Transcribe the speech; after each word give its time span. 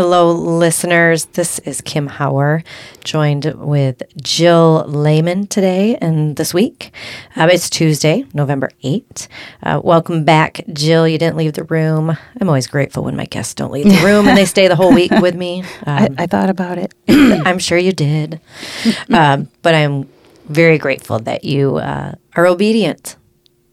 Hello, 0.00 0.32
listeners. 0.32 1.26
This 1.26 1.58
is 1.58 1.82
Kim 1.82 2.08
Hauer, 2.08 2.64
joined 3.04 3.52
with 3.54 4.02
Jill 4.16 4.86
Lehman 4.88 5.46
today 5.46 5.98
and 6.00 6.36
this 6.36 6.54
week. 6.54 6.94
Uh, 7.36 7.50
it's 7.52 7.68
Tuesday, 7.68 8.24
November 8.32 8.70
8th. 8.82 9.28
Uh, 9.62 9.78
welcome 9.84 10.24
back, 10.24 10.62
Jill. 10.72 11.06
You 11.06 11.18
didn't 11.18 11.36
leave 11.36 11.52
the 11.52 11.64
room. 11.64 12.16
I'm 12.40 12.48
always 12.48 12.66
grateful 12.66 13.04
when 13.04 13.14
my 13.14 13.26
guests 13.26 13.52
don't 13.52 13.72
leave 13.72 13.84
the 13.84 14.02
room 14.06 14.26
and 14.26 14.38
they 14.38 14.46
stay 14.46 14.68
the 14.68 14.74
whole 14.74 14.94
week 14.94 15.10
with 15.10 15.34
me. 15.34 15.64
Um, 15.86 16.16
I, 16.16 16.22
I, 16.22 16.26
thought 16.26 16.48
about 16.48 16.78
it. 16.78 16.94
I'm 17.06 17.58
sure 17.58 17.76
you 17.76 17.92
did. 17.92 18.40
um, 19.10 19.50
but 19.60 19.74
I'm 19.74 20.08
very 20.48 20.78
grateful 20.78 21.18
that 21.18 21.44
you 21.44 21.76
uh, 21.76 22.14
are 22.36 22.46
obedient 22.46 23.16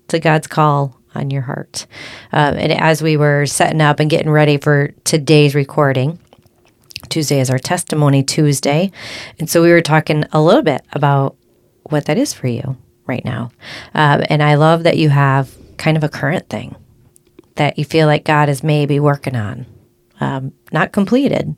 to 0.10 0.20
God's 0.20 0.48
call 0.48 1.00
on 1.18 1.30
your 1.32 1.42
heart. 1.42 1.88
Um, 2.32 2.56
and 2.56 2.72
as 2.72 3.02
we 3.02 3.18
were 3.18 3.46
setting 3.46 3.82
up 3.82 4.00
and 4.00 4.10
getting 4.10 4.30
ready 4.30 4.58
for 4.58 4.94
today's 5.04 5.56
recording, 5.56 6.20
Tuesday 7.10 7.40
is 7.40 7.50
our 7.50 7.60
testimony 7.60 8.24
Tuesday. 8.24 8.92
And 9.40 9.50
so 9.50 9.62
we 9.62 9.72
were 9.72 9.82
talking 9.82 10.24
a 10.32 10.42
little 10.42 10.62
bit 10.62 10.82
about 10.94 11.36
what 11.84 12.06
that 12.06 12.18
is 12.18 12.34
for 12.34 12.48
you 12.48 12.78
right 13.06 13.24
now. 13.24 13.52
Um, 13.94 14.24
and 14.30 14.44
I 14.44 14.56
love 14.56 14.84
that 14.84 14.98
you 14.98 15.10
have 15.10 15.56
kind 15.78 15.98
of 15.98 16.04
a 16.04 16.10
current 16.10 16.50
thing 16.50 16.76
that 17.56 17.78
you 17.80 17.86
feel 17.86 18.08
like 18.08 18.24
God 18.24 18.50
is 18.50 18.64
maybe 18.64 19.00
working 19.00 19.36
on, 19.36 19.66
um, 20.20 20.54
not 20.72 20.92
completed. 20.92 21.56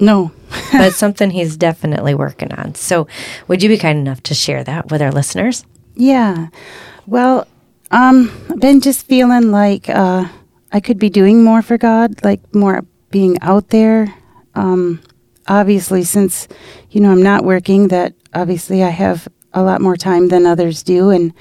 No. 0.00 0.32
but 0.72 0.94
something 0.94 1.30
he's 1.30 1.56
definitely 1.56 2.14
working 2.14 2.52
on. 2.52 2.74
So, 2.74 3.06
would 3.48 3.62
you 3.62 3.68
be 3.68 3.78
kind 3.78 3.98
enough 3.98 4.22
to 4.24 4.34
share 4.34 4.64
that 4.64 4.90
with 4.90 5.02
our 5.02 5.12
listeners? 5.12 5.64
Yeah. 5.94 6.48
Well, 7.06 7.46
um, 7.90 8.30
I've 8.50 8.60
been 8.60 8.80
just 8.80 9.06
feeling 9.06 9.50
like 9.50 9.88
uh, 9.88 10.28
I 10.72 10.80
could 10.80 10.98
be 10.98 11.10
doing 11.10 11.42
more 11.42 11.62
for 11.62 11.78
God, 11.78 12.24
like 12.24 12.54
more 12.54 12.84
being 13.10 13.40
out 13.40 13.68
there. 13.68 14.14
Um, 14.54 15.00
obviously, 15.46 16.02
since 16.02 16.48
you 16.90 17.00
know 17.00 17.12
I'm 17.12 17.22
not 17.22 17.44
working, 17.44 17.88
that 17.88 18.14
obviously 18.34 18.82
I 18.82 18.90
have 18.90 19.28
a 19.52 19.62
lot 19.62 19.80
more 19.80 19.96
time 19.96 20.28
than 20.28 20.46
others 20.46 20.82
do, 20.82 21.10
and 21.10 21.32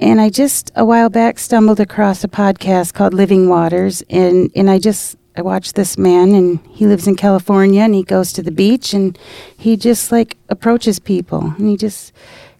and 0.00 0.20
I 0.20 0.30
just 0.30 0.70
a 0.74 0.84
while 0.84 1.10
back 1.10 1.38
stumbled 1.38 1.80
across 1.80 2.24
a 2.24 2.28
podcast 2.28 2.94
called 2.94 3.14
Living 3.14 3.48
Waters, 3.48 4.02
and 4.08 4.50
and 4.56 4.70
I 4.70 4.78
just 4.78 5.16
I 5.36 5.42
watched 5.42 5.74
this 5.74 5.98
man, 5.98 6.34
and 6.34 6.60
he 6.70 6.86
lives 6.86 7.06
in 7.06 7.16
California, 7.16 7.82
and 7.82 7.94
he 7.94 8.02
goes 8.02 8.32
to 8.32 8.42
the 8.42 8.50
beach, 8.50 8.94
and 8.94 9.18
he 9.56 9.76
just 9.76 10.10
like 10.10 10.36
approaches 10.48 10.98
people, 10.98 11.54
and 11.58 11.68
he 11.68 11.76
just 11.76 12.12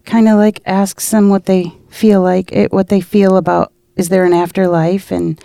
kind 0.05 0.29
of 0.29 0.37
like 0.37 0.61
asks 0.67 1.11
them 1.11 1.31
what 1.31 1.47
they 1.47 1.73
feel 1.93 2.23
like 2.23 2.53
it, 2.53 2.73
what 2.73 2.89
they 2.89 3.01
feel 3.01 3.37
about 3.37 3.73
is 3.97 4.09
there 4.09 4.25
an 4.25 4.33
afterlife? 4.33 5.11
And 5.11 5.43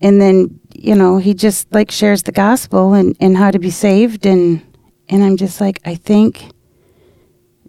and 0.00 0.20
then 0.20 0.60
you 0.74 0.94
know 0.94 1.18
he 1.18 1.34
just 1.34 1.72
like 1.72 1.90
shares 1.90 2.22
the 2.24 2.32
gospel 2.32 2.92
and 2.92 3.16
and 3.20 3.36
how 3.36 3.50
to 3.50 3.58
be 3.58 3.70
saved. 3.70 4.26
And 4.26 4.62
and 5.08 5.22
I'm 5.22 5.36
just 5.36 5.60
like 5.60 5.80
I 5.84 5.94
think 5.94 6.50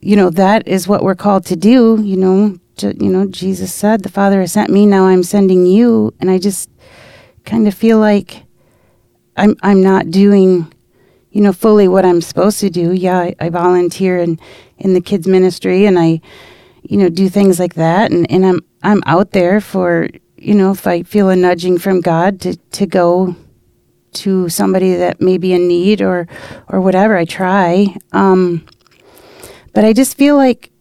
you 0.01 0.15
know 0.15 0.29
that 0.31 0.67
is 0.67 0.87
what 0.87 1.03
we're 1.03 1.15
called 1.15 1.45
to 1.47 1.55
do 1.55 1.99
you 2.03 2.17
know 2.17 2.57
to, 2.77 2.95
you 3.03 3.09
know 3.09 3.25
Jesus 3.25 3.73
said 3.73 4.03
the 4.03 4.09
father 4.09 4.41
has 4.41 4.51
sent 4.51 4.69
me 4.69 4.85
now 4.85 5.05
I'm 5.05 5.23
sending 5.23 5.65
you. 5.65 6.13
And 6.19 6.29
I 6.29 6.37
just 6.37 6.69
kind 7.45 7.67
of 7.67 7.73
feel 7.73 7.99
like 7.99 8.43
I'm 9.37 9.55
I'm 9.61 9.81
not 9.81 10.11
doing 10.11 10.71
you 11.31 11.41
know 11.41 11.53
fully 11.53 11.87
what 11.87 12.05
I'm 12.05 12.21
supposed 12.21 12.59
to 12.59 12.69
do. 12.69 12.91
Yeah 12.91 13.19
I, 13.19 13.35
I 13.39 13.49
volunteer 13.49 14.19
in 14.19 14.39
in 14.77 14.93
the 14.93 15.01
kids 15.01 15.27
ministry 15.27 15.85
and 15.85 15.97
I 15.97 16.21
you 16.89 16.97
know, 16.97 17.09
do 17.09 17.29
things 17.29 17.59
like 17.59 17.75
that. 17.75 18.11
And, 18.11 18.29
and 18.31 18.45
I'm, 18.45 18.61
I'm 18.83 19.03
out 19.05 19.31
there 19.31 19.59
for, 19.61 20.07
you 20.37 20.53
know, 20.53 20.71
if 20.71 20.85
I 20.87 21.03
feel 21.03 21.29
a 21.29 21.35
nudging 21.35 21.77
from 21.77 22.01
God 22.01 22.41
to, 22.41 22.55
to 22.55 22.85
go 22.85 23.35
to 24.13 24.49
somebody 24.49 24.95
that 24.95 25.19
may 25.19 25.37
be 25.37 25.53
in 25.53 25.67
need 25.67 26.01
or, 26.01 26.27
or 26.67 26.81
whatever, 26.81 27.17
I 27.17 27.25
try. 27.25 27.95
Um, 28.11 28.65
but 29.73 29.83
I 29.83 29.93
just 29.93 30.17
feel 30.17 30.35
like, 30.35 30.71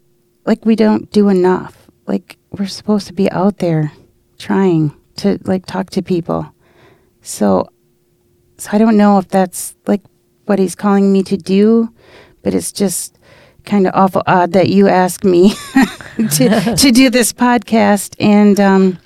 like 0.45 0.65
we 0.65 0.77
don't 0.77 1.11
do 1.11 1.29
enough. 1.29 1.91
Like 2.07 2.37
we're 2.51 2.67
supposed 2.67 3.07
to 3.09 3.13
be 3.13 3.31
out 3.31 3.59
there 3.59 3.93
trying 4.39 4.95
to 5.17 5.39
like 5.45 5.67
talk 5.67 5.91
to 5.91 6.03
people. 6.03 6.53
So, 7.23 7.69
so 8.59 8.71
I 8.73 8.79
don't 8.79 8.97
know 8.97 9.19
if 9.19 9.29
that's 9.29 9.75
like 9.87 10.03
what 10.45 10.59
he's 10.59 10.75
calling 10.75 11.13
me 11.13 11.23
to 11.25 11.37
do, 11.37 11.93
but 12.43 12.55
it's 12.55 12.71
just 12.71 13.19
kind 13.65 13.87
of 13.87 13.95
awful 13.95 14.23
odd 14.27 14.53
that 14.53 14.69
you 14.69 14.89
asked 14.89 15.25
me 15.25 15.55
to 16.33 16.75
to 16.79 16.93
do 16.93 17.11
this 17.11 17.33
podcast. 17.33 18.15
And 18.21 18.61
um, 18.61 18.99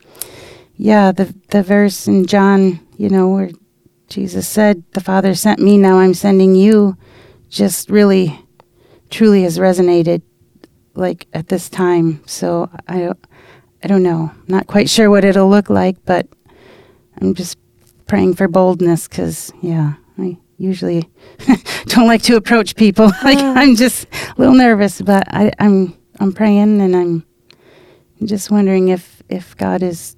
yeah, 0.76 1.12
the 1.12 1.34
the 1.48 1.62
verse 1.62 2.06
in 2.06 2.26
John, 2.26 2.80
you 2.96 3.08
know, 3.08 3.28
where 3.28 3.50
Jesus 4.08 4.48
said, 4.48 4.82
"The 4.92 5.00
Father 5.00 5.34
sent 5.34 5.60
me; 5.60 5.78
now 5.78 5.98
I'm 5.98 6.14
sending 6.14 6.54
you," 6.54 6.96
just 7.48 7.90
really, 7.90 8.38
truly 9.10 9.42
has 9.42 9.58
resonated, 9.58 10.22
like 10.94 11.26
at 11.32 11.48
this 11.48 11.68
time. 11.68 12.22
So 12.26 12.70
I 12.86 13.00
don't, 13.00 13.26
I 13.82 13.86
don't 13.86 14.02
know, 14.02 14.32
not 14.46 14.66
quite 14.66 14.90
sure 14.90 15.10
what 15.10 15.24
it'll 15.24 15.48
look 15.48 15.70
like, 15.70 15.96
but 16.04 16.26
I'm 17.20 17.34
just 17.34 17.58
praying 18.06 18.34
for 18.34 18.48
boldness 18.48 19.06
because, 19.08 19.52
yeah, 19.60 19.94
I 20.18 20.38
usually 20.58 21.08
don't 21.86 22.06
like 22.06 22.22
to 22.22 22.36
approach 22.36 22.76
people. 22.76 23.06
like 23.24 23.38
ah. 23.38 23.54
I'm 23.56 23.76
just 23.76 24.06
a 24.12 24.34
little 24.36 24.54
nervous, 24.54 25.00
but 25.00 25.24
I, 25.28 25.52
I'm 25.58 25.96
I'm 26.20 26.32
praying 26.32 26.80
and 26.80 26.94
I'm 26.94 27.24
just 28.24 28.50
wondering 28.50 28.88
if 28.88 29.22
if 29.28 29.56
God 29.56 29.82
is 29.82 30.16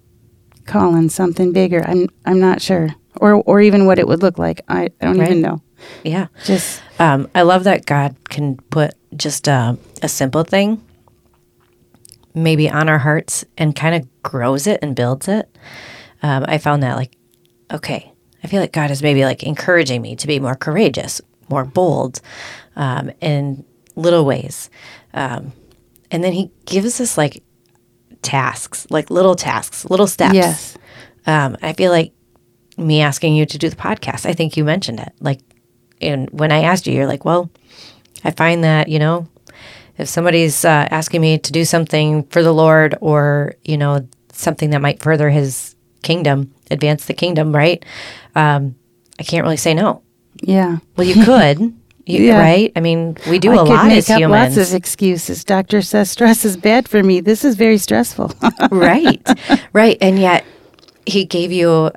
calling 0.67 1.09
something 1.09 1.53
bigger. 1.53 1.85
I'm 1.87 2.09
I'm 2.25 2.41
not 2.41 2.61
sure, 2.61 2.89
or 3.21 3.35
or 3.35 3.61
even 3.61 3.87
what 3.87 3.99
it 3.99 4.09
would 4.09 4.23
look 4.23 4.39
like. 4.39 4.63
I, 4.69 4.83
I 4.83 4.91
don't 5.01 5.19
right. 5.19 5.31
even 5.31 5.43
know. 5.43 5.63
Yeah, 6.05 6.27
just 6.45 6.83
um, 6.99 7.29
I 7.35 7.43
love 7.43 7.65
that 7.65 7.87
God 7.87 8.17
can 8.29 8.57
put 8.57 8.95
just 9.17 9.49
a, 9.49 9.79
a 10.03 10.09
simple 10.09 10.45
thing 10.45 10.83
maybe 12.35 12.71
on 12.71 12.89
our 12.89 12.99
hearts 12.99 13.45
and 13.59 13.75
kind 13.75 13.95
of 13.95 14.23
grows 14.23 14.67
it 14.67 14.79
and 14.83 14.95
builds 14.95 15.29
it. 15.29 15.49
Um, 16.23 16.45
I 16.47 16.59
found 16.59 16.83
that 16.83 16.97
like 16.97 17.17
okay, 17.73 18.13
I 18.43 18.47
feel 18.47 18.61
like 18.61 18.73
God 18.73 18.91
is 18.91 19.03
maybe 19.03 19.25
like 19.25 19.43
encouraging 19.43 20.03
me 20.03 20.17
to 20.17 20.27
be 20.27 20.41
more 20.41 20.55
courageous, 20.55 21.21
more 21.49 21.65
bold 21.65 22.21
um, 22.77 23.11
in 23.21 23.65
little 23.97 24.25
ways. 24.25 24.71
Um, 25.15 25.53
and 26.11 26.25
then 26.25 26.33
He 26.33 26.51
gives 26.65 27.01
us 27.01 27.19
like 27.19 27.43
tasks, 28.23 28.87
like 28.91 29.11
little 29.11 29.35
tasks, 29.35 29.85
little 29.85 30.07
steps. 30.07 30.35
Yes. 30.35 30.79
Um, 31.27 31.57
I 31.63 31.73
feel 31.73 31.91
like 31.93 32.13
me 32.77 33.03
asking 33.03 33.35
you 33.35 33.47
to 33.47 33.59
do 33.59 33.69
the 33.69 33.77
podcast, 33.77 34.27
I 34.27 34.33
think 34.33 34.57
you 34.57 34.65
mentioned 34.65 35.01
it. 35.01 35.13
Like, 35.21 35.41
and 36.01 36.31
when 36.31 36.51
I 36.51 36.63
asked 36.63 36.87
you, 36.87 36.95
you're 36.95 37.07
like, 37.07 37.25
well, 37.25 37.51
I 38.25 38.31
find 38.31 38.65
that, 38.65 38.89
you 38.89 38.99
know, 38.99 39.29
if 39.99 40.09
somebody's 40.09 40.65
uh, 40.65 40.89
asking 40.91 41.21
me 41.21 41.39
to 41.39 41.53
do 41.53 41.65
something 41.65 42.23
for 42.25 42.43
the 42.43 42.55
Lord 42.55 42.97
or, 43.01 43.55
you 43.65 43.77
know, 43.77 44.09
something 44.33 44.71
that 44.71 44.81
might 44.81 45.03
further 45.03 45.29
his 45.29 45.77
kingdom, 46.03 46.53
advance 46.71 47.07
the 47.07 47.15
kingdom, 47.15 47.55
right? 47.55 47.85
Um, 48.35 48.77
I 49.19 49.23
can't 49.23 49.45
really 49.45 49.57
say 49.57 49.75
no. 49.75 50.03
Yeah. 50.43 50.79
Well, 50.97 51.07
you 51.07 51.25
could. 51.25 51.77
You, 52.07 52.25
yeah. 52.25 52.41
Right? 52.41 52.73
I 52.75 52.81
mean, 52.81 53.17
we 53.29 53.39
do 53.39 53.53
I 53.53 53.57
a 53.57 53.63
lot 53.63 53.93
as 53.93 54.09
humans. 54.09 54.57
Lots 54.57 54.71
of 54.71 54.75
excuses. 54.75 55.45
Doctor 55.45 55.81
says 55.81 56.11
stress 56.11 56.45
is 56.45 56.57
bad 56.57 56.89
for 56.89 57.05
me. 57.05 57.21
This 57.21 57.45
is 57.45 57.55
very 57.55 57.79
stressful. 57.79 58.33
right, 58.73 59.25
right, 59.75 59.99
and 60.01 60.19
yet 60.19 60.45
he 61.07 61.25
gave 61.25 61.53
you, 61.53 61.93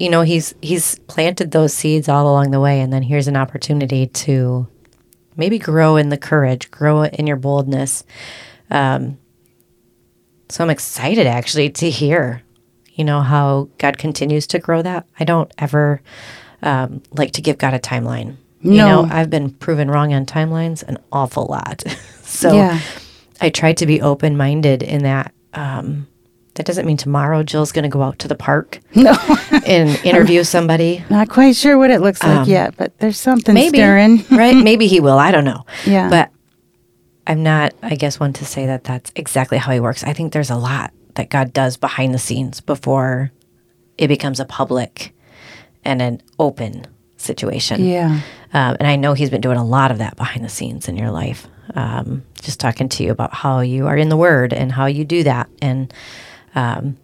you 0.00 0.10
know, 0.10 0.22
he's 0.22 0.54
he's 0.62 0.98
planted 1.00 1.52
those 1.52 1.72
seeds 1.72 2.08
all 2.08 2.26
along 2.26 2.50
the 2.50 2.58
way, 2.58 2.80
and 2.80 2.92
then 2.92 3.02
here's 3.02 3.28
an 3.28 3.36
opportunity 3.36 4.08
to 4.08 4.66
maybe 5.36 5.58
grow 5.58 5.96
in 5.96 6.08
the 6.08 6.18
courage, 6.18 6.70
grow 6.70 7.04
in 7.04 7.26
your 7.26 7.36
boldness. 7.36 8.04
Um, 8.70 9.18
so 10.48 10.64
I'm 10.64 10.70
excited 10.70 11.26
actually 11.26 11.70
to 11.70 11.90
hear 11.90 12.42
you 12.94 13.04
know, 13.04 13.20
how 13.20 13.68
God 13.78 13.98
continues 13.98 14.46
to 14.48 14.58
grow 14.58 14.82
that. 14.82 15.06
I 15.18 15.24
don't 15.24 15.52
ever 15.58 16.02
um, 16.62 17.02
like 17.10 17.32
to 17.32 17.42
give 17.42 17.58
God 17.58 17.74
a 17.74 17.78
timeline. 17.78 18.36
No. 18.62 18.70
You 18.70 18.76
know, 18.76 19.08
I've 19.10 19.30
been 19.30 19.50
proven 19.50 19.90
wrong 19.90 20.12
on 20.12 20.26
timelines 20.26 20.82
an 20.84 20.98
awful 21.10 21.46
lot. 21.46 21.82
so 22.22 22.54
yeah. 22.54 22.80
I 23.40 23.50
try 23.50 23.72
to 23.72 23.86
be 23.86 24.00
open 24.00 24.36
minded 24.36 24.82
in 24.82 25.02
that. 25.02 25.32
Um, 25.54 26.06
that 26.54 26.66
doesn't 26.66 26.84
mean 26.84 26.98
tomorrow 26.98 27.42
Jill's 27.42 27.72
going 27.72 27.84
to 27.84 27.88
go 27.88 28.02
out 28.02 28.18
to 28.18 28.28
the 28.28 28.34
park 28.34 28.78
no. 28.94 29.16
and 29.66 29.88
interview 30.04 30.44
somebody. 30.44 31.02
Not 31.08 31.30
quite 31.30 31.56
sure 31.56 31.78
what 31.78 31.90
it 31.90 32.02
looks 32.02 32.22
like 32.22 32.40
um, 32.40 32.48
yet, 32.48 32.76
but 32.76 32.96
there's 32.98 33.18
something 33.18 33.54
maybe, 33.54 33.78
stirring. 33.78 34.22
right? 34.30 34.54
Maybe 34.54 34.86
he 34.86 35.00
will. 35.00 35.18
I 35.18 35.30
don't 35.30 35.44
know. 35.44 35.64
Yeah. 35.86 36.10
But 36.10 36.30
I'm 37.26 37.42
not, 37.42 37.72
I 37.82 37.94
guess, 37.94 38.20
one 38.20 38.34
to 38.34 38.44
say 38.44 38.66
that 38.66 38.84
that's 38.84 39.12
exactly 39.16 39.56
how 39.56 39.72
he 39.72 39.80
works. 39.80 40.04
I 40.04 40.12
think 40.12 40.34
there's 40.34 40.50
a 40.50 40.56
lot 40.56 40.92
that 41.14 41.30
God 41.30 41.52
does 41.52 41.76
behind 41.76 42.14
the 42.14 42.18
scenes 42.18 42.60
before 42.60 43.32
it 43.98 44.08
becomes 44.08 44.40
a 44.40 44.44
public 44.44 45.14
and 45.84 46.00
an 46.00 46.22
open 46.38 46.86
situation. 47.16 47.84
Yeah. 47.84 48.20
Um, 48.52 48.76
and 48.78 48.86
I 48.86 48.96
know 48.96 49.14
He's 49.14 49.30
been 49.30 49.40
doing 49.40 49.58
a 49.58 49.64
lot 49.64 49.90
of 49.90 49.98
that 49.98 50.16
behind 50.16 50.44
the 50.44 50.48
scenes 50.48 50.88
in 50.88 50.96
your 50.96 51.10
life. 51.10 51.46
Um, 51.74 52.24
just 52.40 52.60
talking 52.60 52.88
to 52.90 53.04
you 53.04 53.12
about 53.12 53.32
how 53.32 53.60
you 53.60 53.86
are 53.86 53.96
in 53.96 54.08
the 54.08 54.16
Word 54.16 54.52
and 54.52 54.72
how 54.72 54.86
you 54.86 55.04
do 55.04 55.22
that. 55.24 55.48
And 55.60 55.92
um, 56.54 56.96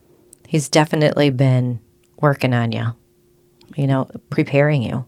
He's 0.47 0.69
definitely 0.69 1.31
been 1.31 1.81
working 2.21 2.55
on 2.55 2.73
you, 2.73 2.87
you 3.77 3.87
know, 3.87 4.11
preparing 4.31 4.83
you. 4.83 5.05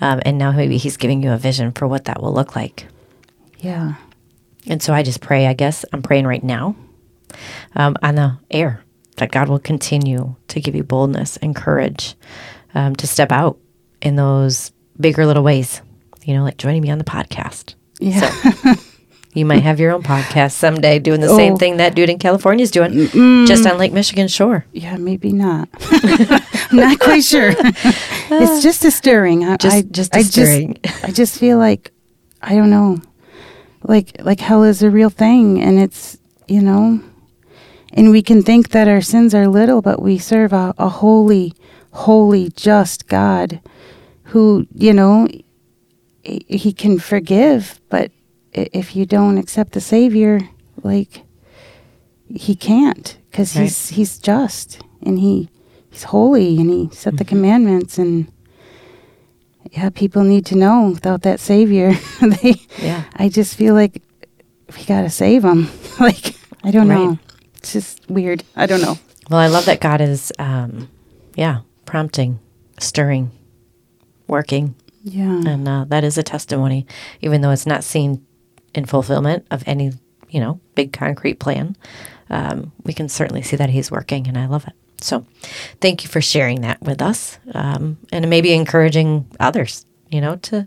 Um, 0.00 0.20
and 0.26 0.38
now 0.38 0.52
maybe 0.52 0.76
He's 0.76 0.96
giving 0.96 1.22
you 1.22 1.32
a 1.32 1.38
vision 1.38 1.72
for 1.72 1.86
what 1.86 2.06
that 2.06 2.20
will 2.20 2.32
look 2.32 2.56
like. 2.56 2.86
Yeah. 3.60 3.94
And 4.66 4.82
so 4.82 4.92
I 4.92 5.02
just 5.02 5.20
pray, 5.20 5.46
I 5.46 5.52
guess, 5.52 5.84
I'm 5.92 6.02
praying 6.02 6.26
right 6.26 6.42
now 6.42 6.74
um, 7.74 7.96
on 8.02 8.14
the 8.16 8.38
air 8.50 8.82
that 9.16 9.30
God 9.32 9.48
will 9.48 9.58
continue 9.58 10.36
to 10.48 10.60
give 10.60 10.74
you 10.74 10.82
boldness 10.84 11.36
and 11.38 11.54
courage 11.56 12.14
um, 12.74 12.94
to 12.96 13.06
step 13.06 13.32
out 13.32 13.58
in 14.02 14.16
those 14.16 14.72
bigger 15.00 15.24
little 15.26 15.42
ways, 15.42 15.80
you 16.24 16.34
know, 16.34 16.42
like 16.44 16.58
joining 16.58 16.82
me 16.82 16.90
on 16.90 16.98
the 16.98 17.04
podcast. 17.04 17.74
Yeah. 17.98 18.30
You 19.32 19.44
might 19.44 19.62
have 19.62 19.78
your 19.80 19.92
own 19.92 20.02
podcast 20.02 20.52
someday 20.52 20.98
doing 20.98 21.20
the 21.20 21.28
same 21.34 21.54
Oh. 21.54 21.56
thing 21.56 21.76
that 21.76 21.94
dude 21.94 22.08
in 22.08 22.18
California 22.18 22.62
is 22.62 22.70
doing, 22.70 23.06
just 23.46 23.66
on 23.66 23.76
Lake 23.76 23.92
Michigan 23.92 24.28
shore. 24.28 24.64
yeah, 24.72 24.96
maybe 24.96 25.30
not. 25.30 25.68
I'm 26.70 26.76
not 26.78 26.98
quite 26.98 27.22
sure. 27.22 27.50
it's 27.58 28.62
just 28.62 28.82
a 28.86 28.90
stirring. 28.90 29.44
I, 29.44 29.56
Just- 29.58 29.76
I, 29.76 29.82
just 29.82 30.14
a 30.14 30.18
I 30.18 30.22
stirring. 30.22 30.78
Just, 30.82 31.04
I 31.04 31.10
just 31.10 31.38
feel 31.38 31.58
like 31.58 31.92
I 32.40 32.54
don't 32.54 32.70
know, 32.70 33.00
like 33.82 34.16
like 34.20 34.40
hell 34.40 34.62
is 34.64 34.82
a 34.82 34.90
real 34.90 35.10
thing, 35.10 35.60
and 35.60 35.78
it's 35.78 36.16
you 36.48 36.62
know, 36.62 37.00
and 37.96 38.10
we 38.10 38.22
can 38.22 38.42
think 38.42 38.68
that 38.70 38.86
our 38.88 39.00
sins 39.00 39.34
are 39.34 39.48
little, 39.48 39.80
but 39.82 40.00
we 40.02 40.18
serve 40.18 40.52
a, 40.52 40.74
a 40.78 40.88
holy, 40.88 41.52
holy, 41.92 42.50
just 42.50 43.08
God, 43.08 43.60
who 44.24 44.66
you 44.74 44.92
know, 44.92 45.26
he 46.22 46.72
can 46.72 46.98
forgive, 46.98 47.80
but 47.88 48.10
if 48.52 48.94
you 48.96 49.06
don't 49.06 49.38
accept 49.38 49.72
the 49.72 49.80
Savior, 49.80 50.40
like 50.82 51.22
he 52.28 52.54
can't 52.54 53.16
because 53.30 53.54
Right. 53.56 53.62
he's 53.64 53.88
he's 53.90 54.18
just 54.18 54.80
and 55.02 55.18
he 55.20 55.48
he's 55.90 56.04
holy 56.04 56.58
and 56.58 56.68
he 56.70 56.88
set 56.92 57.16
the 57.16 57.24
mm-hmm. 57.24 57.28
commandments 57.36 57.98
and 57.98 58.26
yeah 59.72 59.90
people 59.90 60.24
need 60.24 60.44
to 60.46 60.56
know 60.56 60.90
without 60.92 61.22
that 61.22 61.38
savior 61.40 61.92
they 62.20 62.54
Yeah. 62.82 63.04
i 63.14 63.28
just 63.28 63.54
feel 63.56 63.74
like 63.74 64.02
we 64.76 64.84
gotta 64.84 65.10
save 65.10 65.42
them 65.42 65.68
like 66.00 66.34
i 66.64 66.70
don't 66.72 66.88
Right. 66.88 66.96
know 67.04 67.18
it's 67.66 67.72
just 67.72 68.08
weird 68.08 68.44
i 68.54 68.64
don't 68.66 68.80
know 68.80 68.96
Well, 69.28 69.40
I 69.40 69.48
love 69.48 69.64
that 69.64 69.80
God 69.80 70.00
is, 70.00 70.32
um, 70.38 70.88
yeah, 71.34 71.62
prompting, 71.84 72.38
stirring, 72.78 73.30
working. 74.28 74.74
yeah 75.02 75.42
And 75.44 75.66
uh, 75.68 75.84
that 75.88 76.04
is 76.04 76.16
a 76.16 76.22
testimony, 76.22 76.86
even 77.20 77.40
though 77.40 77.50
it's 77.50 77.66
not 77.66 77.82
seen 77.82 78.24
in 78.72 78.84
fulfillment 78.86 79.44
of 79.50 79.64
any, 79.66 79.92
you 80.30 80.38
know, 80.40 80.60
big 80.76 80.92
concrete 80.92 81.40
plan. 81.40 81.76
Um, 82.30 82.70
we 82.84 82.92
can 82.92 83.08
certainly 83.08 83.42
see 83.42 83.56
that 83.56 83.70
he's 83.70 83.90
working, 83.90 84.28
and 84.28 84.38
I 84.38 84.46
love 84.46 84.66
it. 84.66 84.74
So, 85.00 85.24
thank 85.80 86.02
you 86.04 86.08
for 86.08 86.20
sharing 86.20 86.60
that 86.62 86.80
with 86.80 87.02
us, 87.02 87.38
um, 87.52 87.98
and 88.12 88.30
maybe 88.30 88.52
encouraging 88.52 89.26
others. 89.40 89.86
You 90.10 90.20
know, 90.20 90.36
to 90.36 90.66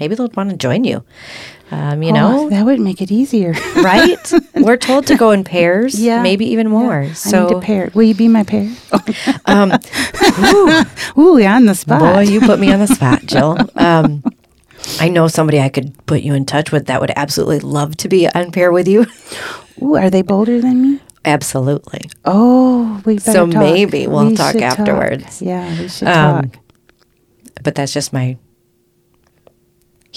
maybe 0.00 0.14
they'll 0.14 0.28
want 0.34 0.50
to 0.50 0.56
join 0.56 0.84
you. 0.84 1.04
Um, 1.70 2.02
you 2.02 2.10
Oh, 2.10 2.14
know, 2.14 2.48
that 2.50 2.64
would 2.64 2.80
make 2.80 3.02
it 3.02 3.12
easier 3.12 3.52
right? 3.76 4.32
We're 4.54 4.76
told 4.78 5.06
to 5.08 5.16
go 5.16 5.32
in 5.32 5.44
pairs, 5.44 6.00
Yeah. 6.08 6.22
maybe 6.22 6.46
even 6.46 6.68
more. 6.70 7.12
so 7.14 7.46
i 7.46 7.48
need 7.50 7.56
a 7.56 7.60
pair 7.60 7.90
will 7.94 8.04
you 8.04 8.14
be 8.14 8.26
my 8.28 8.42
pair 8.42 8.70
um, 9.46 9.72
ooh 11.18 11.42
on 11.44 11.66
the 11.66 11.74
spot 11.74 12.00
Boy, 12.00 12.22
you 12.22 12.40
put 12.40 12.58
me 12.58 12.72
on 12.72 12.78
the 12.80 12.86
spot, 12.86 13.22
Jill. 13.26 13.58
Um, 13.76 14.22
I 15.00 15.08
know 15.08 15.28
somebody 15.28 15.60
I 15.60 15.68
could 15.68 15.92
put 16.06 16.22
you 16.22 16.34
in 16.34 16.46
touch 16.46 16.72
with 16.72 16.86
that 16.86 17.00
would 17.00 17.12
absolutely 17.16 17.60
love 17.60 17.96
to 17.98 18.08
be 18.08 18.26
on 18.28 18.50
pair 18.52 18.72
with 18.72 18.88
you. 18.88 19.06
ooh 19.82 19.94
are 19.96 20.08
they 20.10 20.22
bolder 20.22 20.60
than 20.60 20.80
me 20.82 21.00
Absolutely. 21.24 22.08
oh 22.24 23.02
we 23.04 23.16
better 23.18 23.32
So 23.32 23.46
talk. 23.46 23.60
maybe 23.60 24.06
we'll 24.06 24.28
We 24.28 24.36
talk 24.36 24.56
afterwards. 24.56 25.42
yeah 25.42 25.68
we 25.78 25.88
should 25.88 26.08
Um, 26.08 26.50
talk 26.50 26.60
But 27.62 27.74
that's 27.74 27.92
just 27.92 28.12
my 28.12 28.38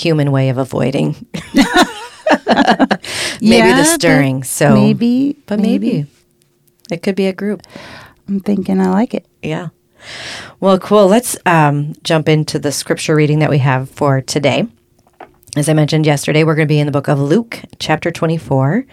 human 0.03 0.31
way 0.31 0.49
of 0.49 0.57
avoiding 0.57 1.15
maybe 3.41 3.67
Yeah, 3.69 3.77
the 3.77 3.85
stirring. 3.85 4.43
So 4.43 4.73
maybe 4.73 5.37
but 5.45 5.59
maybe. 5.59 6.05
it 6.91 7.01
could 7.03 7.15
be 7.15 7.27
a 7.27 7.33
group. 7.33 7.61
i'm 8.27 8.39
thinking 8.39 8.79
i 8.81 8.89
like 8.89 9.13
it 9.13 9.25
Yeah. 9.41 9.69
Well, 10.59 10.79
cool. 10.79 11.05
Let's 11.07 11.37
um, 11.45 11.93
jump 12.03 12.27
into 12.27 12.57
the 12.57 12.71
scripture 12.71 13.13
reading 13.15 13.37
that 13.39 13.51
we 13.51 13.59
have 13.59 13.87
for 13.87 14.19
today. 14.19 14.67
As 15.55 15.69
I 15.69 15.73
mentioned 15.73 16.07
yesterday, 16.07 16.43
we're 16.43 16.55
going 16.55 16.67
to 16.67 16.73
be 16.73 16.79
in 16.79 16.87
the 16.87 16.91
book 16.91 17.07
of 17.07 17.19
Luke, 17.19 17.59
chapter 17.77 18.09
24. 18.09 18.83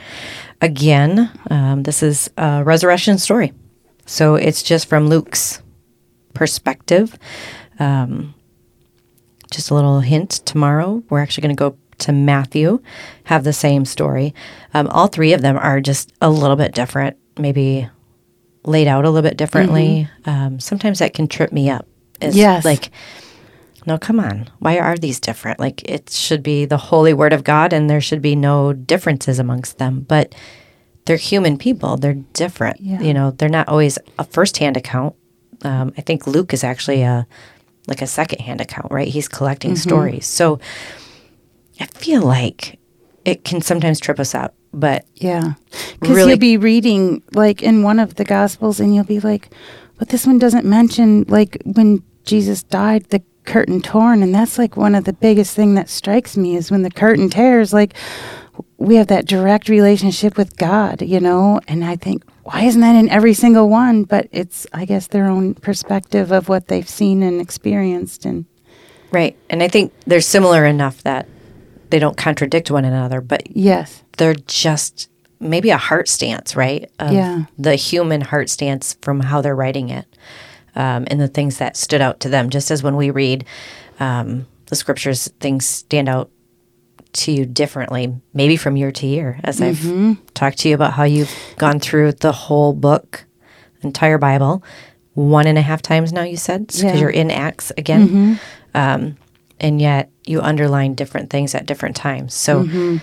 Again, 0.61 1.31
um, 1.51 1.85
this 1.85 2.03
is 2.03 2.29
a 2.37 2.63
resurrection 2.63 3.17
story. 3.17 3.55
So 4.05 4.35
it's 4.35 4.63
just 4.63 4.87
from 4.87 5.09
Luke's 5.09 5.63
perspective. 6.35 7.19
Um, 7.79 8.35
just 9.51 9.71
a 9.71 9.75
little 9.75 10.01
hint 10.01 10.31
tomorrow, 10.45 11.03
we're 11.09 11.21
actually 11.21 11.43
going 11.43 11.57
to 11.57 11.59
go 11.59 11.77
to 11.99 12.13
Matthew, 12.13 12.81
have 13.25 13.45
the 13.45 13.53
same 13.53 13.85
story. 13.85 14.35
Um, 14.75 14.87
all 14.89 15.09
three 15.09 15.33
of 15.33 15.43
them 15.43 15.57
are 15.57 15.81
just 15.81 16.13
a 16.23 16.31
little 16.31 16.57
bit 16.57 16.75
different, 16.75 17.17
maybe 17.39 17.89
laid 18.65 18.87
out 18.87 19.05
a 19.05 19.11
little 19.11 19.29
bit 19.29 19.37
differently. 19.37 20.09
Um, 20.25 20.61
sometimes 20.61 21.01
that 21.01 21.15
can 21.15 21.27
trip 21.29 21.53
me 21.53 21.71
up. 21.71 21.87
It's 22.21 22.37
Yes. 22.37 22.65
Like, 22.65 22.91
no, 23.87 23.97
come 23.99 24.21
on. 24.21 24.49
Why 24.59 24.79
are 24.79 24.97
these 24.97 25.19
different? 25.21 25.59
Like, 25.59 25.83
it 25.89 26.11
should 26.11 26.43
be 26.43 26.65
the 26.67 26.77
holy 26.77 27.15
word 27.15 27.33
of 27.33 27.45
God 27.45 27.73
and 27.73 27.89
there 27.89 28.01
should 28.01 28.21
be 28.23 28.37
no 28.37 28.73
differences 28.73 29.39
amongst 29.39 29.79
them. 29.79 30.01
But 30.01 30.35
they're 31.07 31.17
human 31.17 31.57
people. 31.57 31.97
They're 31.97 32.15
different. 32.35 32.81
Yeah. 32.81 33.01
You 33.01 33.15
know, 33.15 33.31
they're 33.31 33.49
not 33.49 33.69
always 33.69 33.99
a 34.19 34.25
firsthand 34.25 34.77
account. 34.77 35.17
Um, 35.63 35.93
I 35.97 36.03
think 36.03 36.27
Luke 36.27 36.53
is 36.53 36.63
actually 36.63 37.03
a 37.03 37.27
like 37.89 38.03
a 38.03 38.07
secondhand 38.07 38.61
account, 38.61 38.93
right? 38.93 39.09
He's 39.09 39.29
collecting 39.29 39.73
mm-hmm. 39.73 39.89
stories. 39.89 40.27
So 40.27 40.61
I 41.81 41.87
feel 41.87 42.23
like 42.23 42.79
it 43.25 43.45
can 43.45 43.61
sometimes 43.61 43.99
trip 43.99 44.21
us 44.21 44.35
up. 44.35 44.55
But 44.73 45.07
Yeah. 45.15 45.55
Because 46.01 46.17
Really- 46.17 46.31
you'll 46.33 46.39
be 46.39 46.57
reading, 46.57 47.23
like, 47.33 47.63
in 47.63 47.83
one 47.83 47.99
of 47.99 48.15
the 48.17 48.25
Gospels, 48.25 48.81
and 48.81 48.95
you'll 48.95 49.05
be 49.05 49.21
like, 49.21 49.51
but 49.99 50.11
this 50.11 50.27
one 50.27 50.39
doesn't 50.39 50.65
mention, 50.65 51.25
like, 51.29 51.61
when 51.65 52.03
Jesus 52.25 52.63
died, 52.63 53.07
the 53.09 53.23
curtain 53.45 53.81
torn. 53.81 54.23
And 54.23 54.35
that's, 54.35 54.59
like, 54.59 54.77
one 54.77 54.95
of 54.95 55.05
the 55.05 55.13
biggest 55.13 55.57
thing 55.57 55.75
that 55.75 55.89
strikes 55.89 56.37
me 56.37 56.55
is 56.55 56.71
when 56.71 56.83
the 56.83 56.91
curtain 56.91 57.31
tears, 57.31 57.73
like, 57.73 57.95
we 58.77 58.97
have 58.97 59.09
that 59.09 59.27
direct 59.27 59.69
relationship 59.69 60.37
with 60.37 60.57
God, 60.57 61.03
you 61.03 61.19
know? 61.19 61.61
And 61.67 61.85
I 61.85 61.97
think, 61.97 62.25
why 62.51 62.63
isn't 62.63 62.81
that 62.81 62.97
in 62.97 63.11
every 63.11 63.35
single 63.35 63.69
one? 63.69 64.05
But 64.05 64.29
it's, 64.33 64.67
I 64.73 64.87
guess, 64.87 65.09
their 65.09 65.27
own 65.27 65.55
perspective 65.55 66.33
of 66.33 66.49
what 66.49 66.69
they've 66.69 66.89
seen 66.89 67.23
and 67.23 67.43
experienced. 67.43 68.25
And 68.25 68.47
Right. 69.11 69.37
And 69.51 69.63
I 69.63 69.69
think 69.69 69.93
they're 70.07 70.23
similar 70.23 70.65
enough 70.65 71.03
that 71.03 71.29
they 71.91 71.99
don't 71.99 72.17
contradict 72.17 72.71
one 72.71 72.87
another, 72.87 73.21
but 73.21 73.55
yes. 73.55 74.03
they're 74.17 74.35
just 74.35 75.11
maybe 75.41 75.69
a 75.69 75.77
heart 75.77 76.09
stance, 76.09 76.57
right? 76.57 76.91
Of 76.99 77.13
Yeah. 77.13 77.45
The 77.59 77.75
human 77.75 78.23
heart 78.23 78.49
stance 78.49 78.97
from 79.03 79.21
how 79.21 79.43
they're 79.43 79.55
writing 79.55 79.91
it 79.91 80.07
um, 80.75 81.05
and 81.11 81.21
the 81.21 81.29
things 81.29 81.59
that 81.59 81.77
stood 81.77 82.01
out 82.01 82.21
to 82.21 82.31
them. 82.31 82.49
Just 82.49 82.71
as 82.71 82.83
when 82.83 82.97
we 82.97 83.11
read 83.11 83.45
um, 84.01 84.47
the 84.67 84.77
scriptures, 84.77 85.29
things 85.39 85.67
stand 85.67 86.09
out 86.09 86.31
to 87.15 87.33
you 87.33 87.47
differently, 87.47 88.15
maybe 88.35 88.57
from 88.57 88.77
year 88.77 88.93
to 88.93 89.07
year. 89.07 89.41
As 89.45 89.61
Mm-hmm. 89.61 90.11
I've 90.11 90.35
talked 90.35 90.59
to 90.59 90.69
you 90.69 90.75
about 90.75 90.93
how 90.93 91.05
you've 91.05 91.33
gone 91.57 91.81
through 91.81 92.13
the 92.13 92.33
whole 92.33 92.73
book, 92.73 93.25
entire 93.83 94.19
Bible, 94.19 94.63
one 95.15 95.47
and 95.47 95.59
a 95.59 95.63
half 95.63 95.83
times 95.83 96.13
now, 96.13 96.23
you 96.23 96.37
said, 96.37 96.67
because 96.67 96.83
Yeah. 96.83 96.91
Mm-hmm. 96.91 96.99
you're 97.01 97.11
in 97.11 97.31
Acts 97.31 97.73
again. 97.77 98.41
Um, 98.75 99.17
and 99.61 99.81
yet 99.81 100.11
you 100.25 100.41
underline 100.41 100.95
different 100.95 101.31
things 101.31 101.55
at 101.55 101.67
different 101.67 101.97
times. 101.97 102.35
So 102.35 102.63
Mm-hmm. 102.65 102.97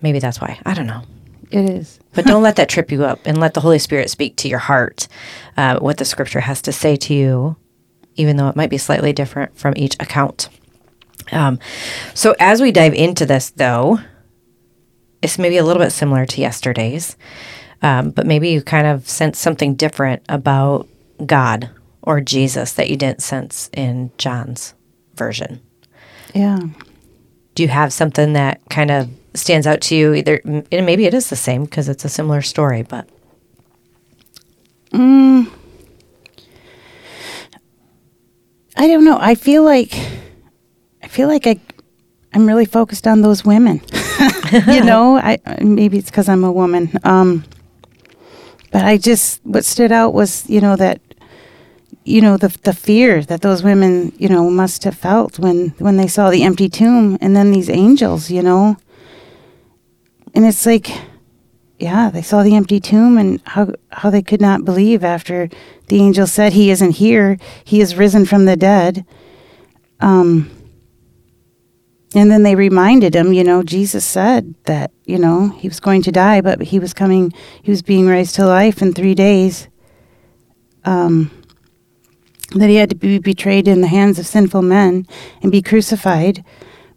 maybe 0.00 0.18
that's 0.18 0.40
why. 0.40 0.58
I 0.64 0.74
don't 0.74 0.86
know. 0.86 1.02
It 1.50 1.68
is. 1.68 1.98
But 2.14 2.24
don't 2.26 2.42
let 2.42 2.56
that 2.56 2.68
trip 2.68 2.90
you 2.92 3.04
up 3.04 3.20
and 3.24 3.38
let 3.38 3.54
the 3.54 3.60
Holy 3.60 3.78
Spirit 3.78 4.10
speak 4.10 4.36
to 4.36 4.48
your 4.48 4.58
heart 4.58 5.08
uh, 5.56 5.78
what 5.78 5.96
the 5.98 6.04
scripture 6.04 6.40
has 6.40 6.60
to 6.62 6.72
say 6.72 6.96
to 6.96 7.14
you, 7.14 7.56
even 8.16 8.36
though 8.36 8.48
it 8.48 8.56
might 8.56 8.70
be 8.70 8.78
slightly 8.78 9.12
different 9.12 9.56
from 9.56 9.72
each 9.76 9.94
account. 10.00 10.48
Um, 11.32 11.58
so 12.14 12.34
as 12.38 12.60
we 12.60 12.72
dive 12.72 12.94
into 12.94 13.26
this, 13.26 13.50
though, 13.50 13.98
it's 15.22 15.38
maybe 15.38 15.56
a 15.56 15.64
little 15.64 15.82
bit 15.82 15.90
similar 15.90 16.26
to 16.26 16.40
yesterday's, 16.40 17.16
um, 17.82 18.10
but 18.10 18.26
maybe 18.26 18.50
you 18.50 18.62
kind 18.62 18.86
of 18.86 19.08
sense 19.08 19.38
something 19.38 19.74
different 19.74 20.22
about 20.28 20.88
God 21.24 21.70
or 22.02 22.20
Jesus 22.20 22.72
that 22.74 22.88
you 22.88 22.96
didn't 22.96 23.22
sense 23.22 23.68
in 23.72 24.10
John's 24.18 24.74
version. 25.14 25.60
Yeah. 26.34 26.60
Do 27.54 27.62
you 27.62 27.68
have 27.68 27.92
something 27.92 28.34
that 28.34 28.60
kind 28.70 28.90
of 28.90 29.10
stands 29.34 29.66
out 29.66 29.80
to 29.82 29.96
you? 29.96 30.14
Either 30.14 30.40
and 30.44 30.86
maybe 30.86 31.06
it 31.06 31.14
is 31.14 31.28
the 31.28 31.36
same 31.36 31.64
because 31.64 31.88
it's 31.88 32.04
a 32.04 32.08
similar 32.08 32.42
story, 32.42 32.82
but. 32.82 33.08
Mm. 34.92 35.50
I 38.76 38.86
don't 38.86 39.04
know. 39.04 39.18
I 39.20 39.34
feel 39.34 39.64
like 39.64 39.92
feel 41.18 41.26
like 41.26 41.48
I 41.48 41.58
I'm 42.32 42.46
really 42.46 42.64
focused 42.64 43.08
on 43.08 43.22
those 43.22 43.44
women. 43.44 43.80
you 44.68 44.84
know, 44.84 45.18
I 45.18 45.38
maybe 45.60 45.98
it's 45.98 46.10
because 46.10 46.28
I'm 46.28 46.44
a 46.44 46.52
woman. 46.52 46.92
Um, 47.02 47.42
but 48.70 48.84
I 48.84 48.98
just 48.98 49.40
what 49.44 49.64
stood 49.64 49.90
out 49.90 50.14
was 50.14 50.48
you 50.48 50.60
know 50.60 50.76
that 50.76 51.00
you 52.04 52.20
know 52.20 52.36
the 52.36 52.56
the 52.62 52.72
fear 52.72 53.24
that 53.24 53.40
those 53.40 53.64
women 53.64 54.12
you 54.16 54.28
know 54.28 54.48
must 54.48 54.84
have 54.84 54.96
felt 54.96 55.40
when 55.40 55.70
when 55.80 55.96
they 55.96 56.06
saw 56.06 56.30
the 56.30 56.44
empty 56.44 56.68
tomb 56.68 57.18
and 57.20 57.34
then 57.34 57.50
these 57.50 57.68
angels 57.68 58.30
you 58.30 58.42
know 58.42 58.76
and 60.34 60.46
it's 60.46 60.66
like 60.66 60.88
yeah 61.80 62.10
they 62.10 62.22
saw 62.22 62.44
the 62.44 62.54
empty 62.54 62.78
tomb 62.78 63.18
and 63.18 63.42
how 63.44 63.72
how 63.90 64.08
they 64.08 64.22
could 64.22 64.40
not 64.40 64.64
believe 64.64 65.02
after 65.02 65.48
the 65.88 66.00
angel 66.00 66.28
said 66.28 66.52
he 66.52 66.70
isn't 66.70 66.92
here 66.92 67.38
he 67.64 67.80
is 67.80 67.96
risen 67.96 68.24
from 68.24 68.44
the 68.44 68.56
dead 68.56 69.04
um 70.00 70.48
and 72.14 72.30
then 72.30 72.42
they 72.42 72.54
reminded 72.54 73.14
him 73.14 73.32
you 73.32 73.44
know 73.44 73.62
jesus 73.62 74.04
said 74.04 74.54
that 74.64 74.90
you 75.04 75.18
know 75.18 75.48
he 75.48 75.68
was 75.68 75.80
going 75.80 76.02
to 76.02 76.12
die 76.12 76.40
but 76.40 76.60
he 76.62 76.78
was 76.78 76.94
coming 76.94 77.32
he 77.62 77.70
was 77.70 77.82
being 77.82 78.06
raised 78.06 78.34
to 78.34 78.46
life 78.46 78.80
in 78.80 78.92
3 78.92 79.14
days 79.14 79.68
um 80.84 81.30
that 82.52 82.68
he 82.68 82.76
had 82.76 82.90
to 82.90 82.96
be 82.96 83.18
betrayed 83.18 83.68
in 83.68 83.80
the 83.80 83.88
hands 83.88 84.18
of 84.18 84.26
sinful 84.26 84.62
men 84.62 85.06
and 85.42 85.52
be 85.52 85.60
crucified, 85.60 86.44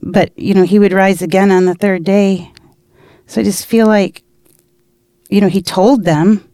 but 0.01 0.31
you 0.37 0.53
know 0.53 0.63
he 0.63 0.79
would 0.79 0.93
rise 0.93 1.21
again 1.21 1.51
on 1.51 1.65
the 1.65 1.75
third 1.75 2.03
day. 2.03 2.51
So 3.25 3.41
I 3.41 3.43
just 3.43 3.65
feel 3.65 3.87
like, 3.87 4.23
you 5.29 5.39
know, 5.39 5.47
he 5.47 5.61
told 5.61 6.03
them, 6.03 6.49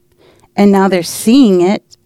and 0.55 0.71
now 0.71 0.87
they're 0.87 1.03
seeing 1.03 1.61
it, 1.61 1.97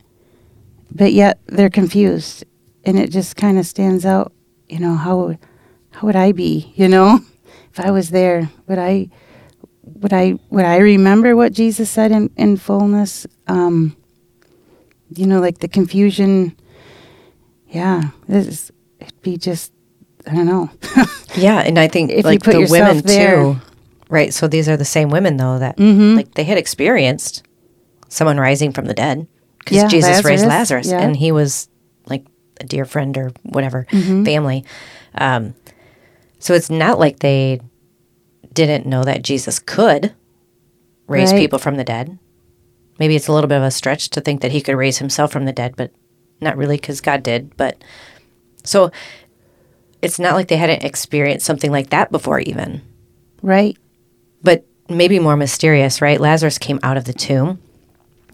but 0.90 1.12
yet 1.14 1.40
they're 1.48 1.70
confused, 1.70 2.46
and 2.84 2.98
it 2.98 3.10
just 3.10 3.36
kind 3.36 3.58
of 3.58 3.66
stands 3.66 4.06
out. 4.06 4.34
You 4.68 4.80
know 4.80 4.96
how 4.96 5.38
how 5.92 6.08
would 6.08 6.16
I 6.16 6.32
be? 6.32 6.72
You 6.76 6.88
know, 6.88 7.20
if 7.72 7.80
I 7.80 7.92
was 7.92 8.10
there, 8.10 8.50
would 8.68 8.80
I 8.80 9.10
would 9.84 10.14
I 10.14 10.36
would 10.50 10.66
I 10.66 10.78
remember 10.78 11.36
what 11.36 11.54
Jesus 11.54 11.90
said 11.90 12.12
in 12.12 12.30
in 12.38 12.58
fullness? 12.58 13.28
Um, 13.48 13.96
you 15.16 15.26
know, 15.28 15.40
like 15.40 15.60
the 15.60 15.68
confusion 15.68 16.56
yeah, 17.70 18.10
this 18.28 18.72
it'd 19.00 19.22
be 19.22 19.38
just 19.38 19.72
I 20.28 20.36
don't 20.36 20.46
know. 20.46 20.70
yeah, 21.36 21.60
and 21.60 21.80
I 21.80 21.88
think 21.88 22.12
If 22.12 22.26
you 22.26 22.40
put 22.40 22.54
the 22.54 22.62
yourself 22.62 22.72
women 22.72 23.02
there. 23.04 23.36
too, 23.36 23.62
right? 24.10 24.34
So 24.34 24.48
these 24.48 24.68
are 24.70 24.78
the 24.78 24.86
same 24.86 25.10
women 25.10 25.38
though 25.38 25.60
that 25.60 25.78
Mhm. 25.78 26.16
like 26.16 26.34
they 26.36 26.44
had 26.44 26.58
experienced 26.58 27.44
someone 28.10 28.38
rising 28.40 28.72
from 28.74 28.86
the 28.86 28.94
dead 28.94 29.26
because 29.60 29.78
Yeah, 29.78 29.88
Jesus 29.88 30.24
raised 30.26 30.46
Lazarus, 30.46 30.88
Lazarus, 30.88 30.88
yeah. 30.90 31.02
and 31.02 31.16
he 31.16 31.32
was 31.32 31.70
like 32.08 32.26
a 32.60 32.66
dear 32.66 32.86
friend 32.86 33.18
or 33.18 33.32
whatever 33.44 33.86
Mm-hmm. 33.92 34.26
family. 34.26 34.66
Um, 35.16 35.54
so 36.42 36.54
it's 36.54 36.70
not 36.70 37.00
like 37.00 37.20
they 37.20 37.62
didn't 38.54 38.86
know 38.86 39.04
that 39.06 39.22
Jesus 39.24 39.60
could 39.60 40.14
raise 41.08 41.32
Right. 41.32 41.40
people 41.40 41.60
from 41.60 41.76
the 41.78 41.84
dead. 41.86 42.18
Maybe 43.00 43.16
it's 43.16 43.28
a 43.28 43.34
little 43.34 43.48
bit 43.48 43.58
of 43.58 43.64
a 43.64 43.72
stretch 43.72 44.10
to 44.10 44.22
think 44.22 44.42
that 44.42 44.52
he 44.52 44.60
could 44.62 44.76
raise 44.76 44.98
himself 44.98 45.32
from 45.32 45.46
the 45.46 45.54
dead, 45.54 45.76
but 45.78 45.92
not 46.42 46.58
really 46.58 46.76
because 46.76 47.00
God 47.02 47.24
did. 47.24 47.56
But 47.56 47.82
so 48.64 48.92
it's 50.02 50.20
not 50.20 50.34
like 50.36 50.48
they 50.50 50.58
hadn't 50.58 50.84
experienced 50.84 51.46
something 51.46 51.72
like 51.72 51.90
that 51.92 52.12
before, 52.12 52.40
even. 52.42 52.82
right? 53.42 53.78
But 54.44 54.66
maybe 54.90 55.20
more 55.20 55.38
mysterious, 55.38 56.02
right? 56.02 56.20
Lazarus 56.20 56.58
came 56.58 56.80
out 56.84 56.98
of 56.98 57.06
the 57.06 57.14
tomb. 57.14 57.60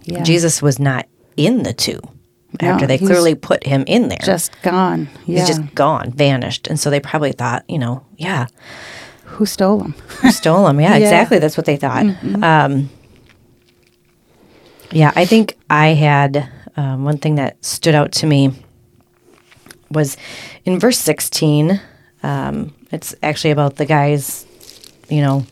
Yeah. 0.03 0.23
Jesus 0.23 0.61
was 0.61 0.79
not 0.79 1.07
in 1.35 1.63
the 1.63 1.73
tomb 1.73 2.16
after 2.61 2.87
they 2.87 2.97
clearly 2.97 3.35
put 3.35 3.63
him 3.65 3.83
in 3.87 4.07
there. 4.09 4.19
just 4.23 4.51
gone. 4.61 5.07
Yeah. 5.25 5.39
He's 5.39 5.47
just 5.47 5.75
gone, 5.75 6.11
vanished. 6.11 6.67
And 6.67 6.79
so 6.79 6.89
they 6.89 6.99
probably 6.99 7.31
thought, 7.33 7.63
you 7.67 7.77
know, 7.77 8.03
yeah, 8.17 8.47
Who 9.25 9.45
stole 9.45 9.81
him? 9.83 9.93
who 10.21 10.31
stole 10.31 10.67
him? 10.67 10.79
Yeah, 10.81 10.91
Yeah. 10.97 11.05
exactly. 11.05 11.39
That's 11.39 11.57
what 11.57 11.65
they 11.65 11.75
thought. 11.77 12.05
Um, 12.43 12.89
yeah, 14.91 15.11
I 15.15 15.25
think 15.25 15.57
I 15.69 15.89
had 15.89 16.49
um, 16.77 17.03
one 17.03 17.17
thing 17.17 17.35
that 17.35 17.63
stood 17.63 17.93
out 17.95 18.11
to 18.13 18.25
me 18.25 18.51
was 19.91 20.17
in 20.65 20.79
verse 20.79 20.97
16. 20.97 21.79
Um, 22.23 22.73
it's 22.91 23.13
actually 23.21 23.51
about 23.51 23.75
the 23.75 23.85
guys, 23.85 24.45
you 25.09 25.21
know, 25.21 25.45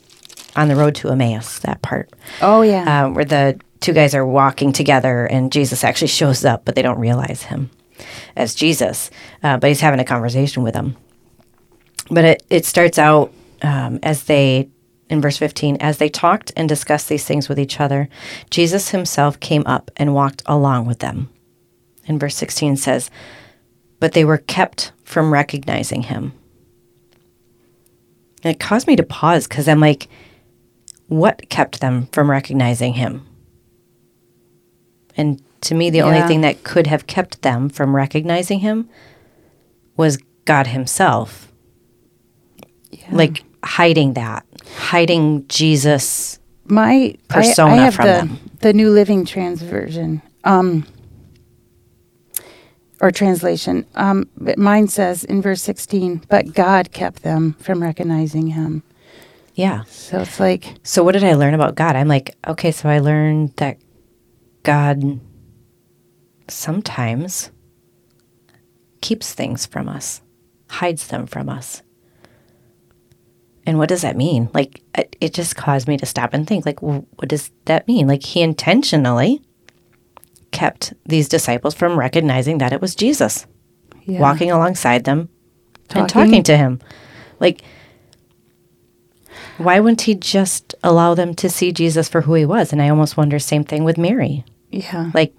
on 0.56 0.70
the 0.70 0.76
road 0.76 0.96
to 0.96 1.10
Emmaus, 1.10 1.60
that 1.60 1.82
part 1.82 2.10
Oh 2.42 2.62
yeah. 2.62 3.06
um, 3.06 3.14
where 3.14 3.26
the 3.26 3.60
two 3.86 3.94
guys 3.94 4.16
are 4.16 4.26
walking 4.26 4.74
together 4.74 5.28
and 5.28 5.52
Jesus 5.52 5.84
actually 5.84 6.08
shows 6.08 6.44
up, 6.44 6.66
but 6.66 6.74
they 6.74 6.82
don't 6.82 7.00
realize 7.00 7.44
him 7.44 7.70
as 8.36 8.56
Jesus. 8.56 9.12
Uh, 9.44 9.58
but 9.58 9.68
he's 9.68 9.80
having 9.80 10.00
a 10.00 10.06
conversation 10.06 10.64
with 10.64 10.74
them. 10.74 10.98
But 12.10 12.26
it, 12.26 12.44
it 12.50 12.66
starts 12.66 12.98
out 12.98 13.32
um, 13.62 14.00
as 14.02 14.24
they, 14.24 14.70
in 15.08 15.22
verse 15.22 15.38
15, 15.38 15.78
as 15.82 16.00
they 16.00 16.10
talked 16.10 16.52
and 16.58 16.68
discussed 16.68 17.10
these 17.10 17.26
things 17.26 17.48
with 17.48 17.60
each 17.60 17.80
other, 17.80 18.10
Jesus 18.50 18.90
himself 18.90 19.40
came 19.40 19.64
up 19.68 19.92
and 19.98 20.16
walked 20.16 20.42
along 20.48 20.88
with 20.88 21.00
them. 21.00 21.30
And 22.08 22.20
verse 22.20 22.36
16 22.36 22.78
says, 22.78 23.12
But 24.00 24.14
they 24.14 24.26
were 24.26 24.40
kept 24.40 24.94
from 25.04 25.32
recognizing 25.32 26.04
him. 26.04 26.34
And 28.44 28.54
it 28.56 28.60
caused 28.60 28.88
me 28.88 28.96
to 28.96 29.04
pause 29.04 29.48
because 29.48 29.68
I'm 29.68 29.80
like, 29.80 30.08
what 31.08 31.50
kept 31.50 31.82
them 31.82 32.08
from 32.12 32.32
recognizing 32.32 32.94
him? 32.94 33.26
And 35.18 35.42
to 35.62 35.76
me, 35.76 35.90
the 35.90 36.02
only 36.02 36.22
thing 36.22 36.42
that 36.42 36.64
could 36.64 36.88
have 36.88 37.08
kept 37.08 37.42
them 37.42 37.70
from 37.70 37.96
recognizing 37.96 38.60
him 38.60 38.90
was 39.98 40.18
God 40.46 40.68
Himself. 40.68 41.52
Like 43.12 43.44
hiding 43.64 44.14
that, 44.14 44.46
hiding 44.78 45.48
Jesus. 45.48 46.40
My 46.66 47.16
persona 47.28 47.74
I, 47.74 47.76
I 47.76 47.78
have 47.78 47.96
from 47.96 48.06
the, 48.06 48.12
them. 48.12 48.40
the 48.62 48.74
New 48.74 48.90
Living 48.90 49.26
Transversion, 49.26 50.22
um, 50.44 50.86
or 53.02 53.12
translation. 53.12 53.86
Um, 53.96 54.28
but 54.38 54.58
mine 54.58 54.88
says 54.88 55.24
in 55.24 55.42
verse 55.42 55.62
sixteen, 55.62 56.24
"But 56.30 56.54
God 56.54 56.92
kept 56.92 57.22
them 57.22 57.54
from 57.60 57.84
recognizing 57.84 58.48
Him." 58.48 58.82
Yeah. 59.56 59.84
So 59.84 60.20
it's 60.20 60.40
like, 60.40 60.76
So, 60.84 61.04
what 61.04 61.14
did 61.14 61.24
I 61.24 61.34
learn 61.34 61.54
about 61.54 61.76
God? 61.76 61.96
I'm 61.96 62.10
like, 62.10 62.36
okay, 62.48 62.72
so 62.72 62.90
I 62.90 63.00
learned 63.00 63.54
that 63.56 63.78
God 64.66 65.20
sometimes 66.48 67.52
keeps 69.02 69.34
things 69.34 69.66
from 69.66 69.88
us, 69.88 70.22
hides 70.70 71.08
them 71.08 71.28
from 71.28 71.50
us. 71.50 71.82
And 73.66 73.78
what 73.78 73.90
does 73.90 74.02
that 74.02 74.18
mean? 74.18 74.50
Like, 74.54 74.82
it, 75.22 75.34
just 75.34 75.56
caused 75.56 75.88
me 75.88 75.98
to 75.98 76.06
stop 76.06 76.34
and 76.34 76.46
think, 76.46 76.66
like, 76.66 76.82
well, 76.82 77.08
what 77.16 77.30
does 77.30 77.52
that 77.66 77.88
mean? 77.88 78.08
Like, 78.08 78.24
he 78.24 78.42
intentionally 78.42 79.42
kept 80.52 80.94
these 81.06 81.28
disciples 81.28 81.74
from 81.74 81.98
recognizing 81.98 82.60
that 82.60 82.74
it 82.74 82.82
was 82.82 82.96
Jesus 82.96 83.48
yeah. 84.06 84.20
walking 84.20 84.52
alongside 84.52 85.04
them 85.04 85.30
and 85.90 86.08
Talking. 86.08 86.08
talking 86.08 86.44
to 86.44 86.58
him. 86.58 86.80
Like, 87.40 87.62
why 89.58 89.80
wouldn't 89.80 90.02
he 90.02 90.16
just 90.16 90.76
allow 90.84 91.14
them 91.14 91.34
to 91.36 91.50
see 91.50 91.72
Jesus 91.72 92.08
for 92.08 92.22
who 92.22 92.34
he 92.34 92.46
was? 92.46 92.72
And 92.72 92.82
I 92.82 92.90
almost 92.90 93.18
wonder, 93.18 93.40
same 93.40 93.64
thing 93.64 93.84
with 93.84 93.98
Mary. 93.98 94.44
Yeah. 94.76 95.12
Like, 95.14 95.34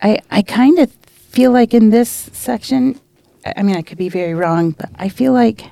I, 0.00 0.20
I 0.30 0.40
kind 0.40 0.78
of 0.78 0.90
feel 1.04 1.52
like 1.52 1.74
in 1.74 1.90
this 1.90 2.08
section, 2.32 2.98
I 3.44 3.52
I 3.58 3.62
mean, 3.62 3.76
I 3.76 3.82
could 3.82 3.98
be 3.98 4.08
very 4.08 4.34
wrong, 4.34 4.70
but 4.70 4.88
I 4.96 5.08
feel 5.10 5.32
like 5.34 5.66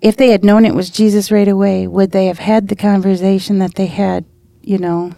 if 0.00 0.16
they 0.16 0.30
had 0.30 0.44
known 0.44 0.64
it 0.64 0.74
was 0.74 0.90
Jesus 0.90 1.30
right 1.30 1.46
away, 1.46 1.86
would 1.86 2.10
they 2.10 2.26
have 2.26 2.40
had 2.40 2.66
the 2.68 2.74
conversation 2.76 3.58
that 3.60 3.76
they 3.76 3.86
had, 3.86 4.24
you 4.62 4.78
know, 4.78 5.12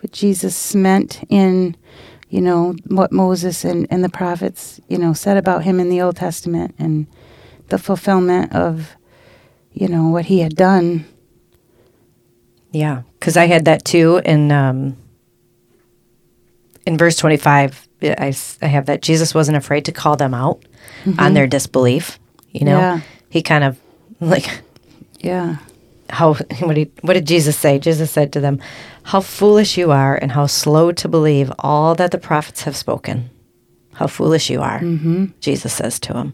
what 0.00 0.12
Jesus 0.12 0.72
meant 0.74 1.24
in, 1.28 1.76
you 2.28 2.40
know, 2.40 2.74
what 2.86 3.10
Moses 3.10 3.64
and, 3.64 3.88
and 3.90 4.04
the 4.04 4.08
prophets, 4.08 4.80
you 4.88 4.98
know, 4.98 5.12
said 5.12 5.36
about 5.36 5.64
him 5.64 5.80
in 5.80 5.88
the 5.88 6.00
Old 6.00 6.16
Testament 6.16 6.76
and 6.78 7.08
the 7.70 7.78
fulfillment 7.78 8.52
of, 8.54 8.96
you 9.72 9.88
know, 9.88 10.08
what 10.08 10.26
he 10.26 10.40
had 10.40 10.54
done. 10.54 11.06
yeah, 12.72 13.02
because 13.18 13.36
I 13.36 13.46
had 13.46 13.64
that 13.64 13.84
too. 13.84 14.18
And, 14.24 14.52
um, 14.52 14.96
in 16.90 16.98
verse 16.98 17.16
25, 17.16 17.88
I, 18.02 18.34
I 18.62 18.66
have 18.66 18.86
that 18.86 19.00
Jesus 19.02 19.34
wasn't 19.34 19.56
afraid 19.56 19.84
to 19.86 19.92
call 19.92 20.16
them 20.16 20.34
out 20.34 20.62
on 21.18 21.34
their 21.34 21.46
disbelief. 21.46 22.18
You 22.50 22.64
know, 22.66 22.78
Yeah. 22.78 23.00
he 23.30 23.42
kind 23.42 23.64
of 23.64 23.78
like 24.20 24.62
Yeah. 25.20 25.56
how 26.10 26.34
what 26.60 26.74
did 26.74 26.90
what 27.02 27.14
did 27.14 27.26
Jesus 27.26 27.56
say? 27.56 27.78
Jesus 27.78 28.10
said 28.10 28.32
to 28.32 28.40
them, 28.40 28.58
"How 29.04 29.20
foolish 29.20 29.78
you 29.78 29.92
are, 29.92 30.16
and 30.16 30.32
how 30.32 30.46
slow 30.46 30.90
to 30.92 31.08
believe 31.08 31.52
all 31.60 31.94
that 31.94 32.10
the 32.10 32.18
prophets 32.18 32.62
have 32.64 32.76
spoken. 32.76 33.30
How 33.94 34.06
foolish 34.08 34.50
you 34.50 34.60
are." 34.60 34.80
Mm-hmm. 34.80 35.26
Jesus 35.40 35.72
says 35.72 36.00
to 36.00 36.12
him. 36.14 36.32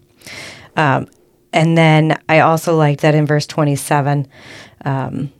Um, 0.76 1.06
and 1.52 1.76
then 1.76 2.18
I 2.28 2.40
also 2.40 2.76
like 2.76 3.00
that 3.02 3.14
in 3.14 3.26
verse 3.26 3.46
twenty-seven. 3.46 4.26
Um, 4.84 5.30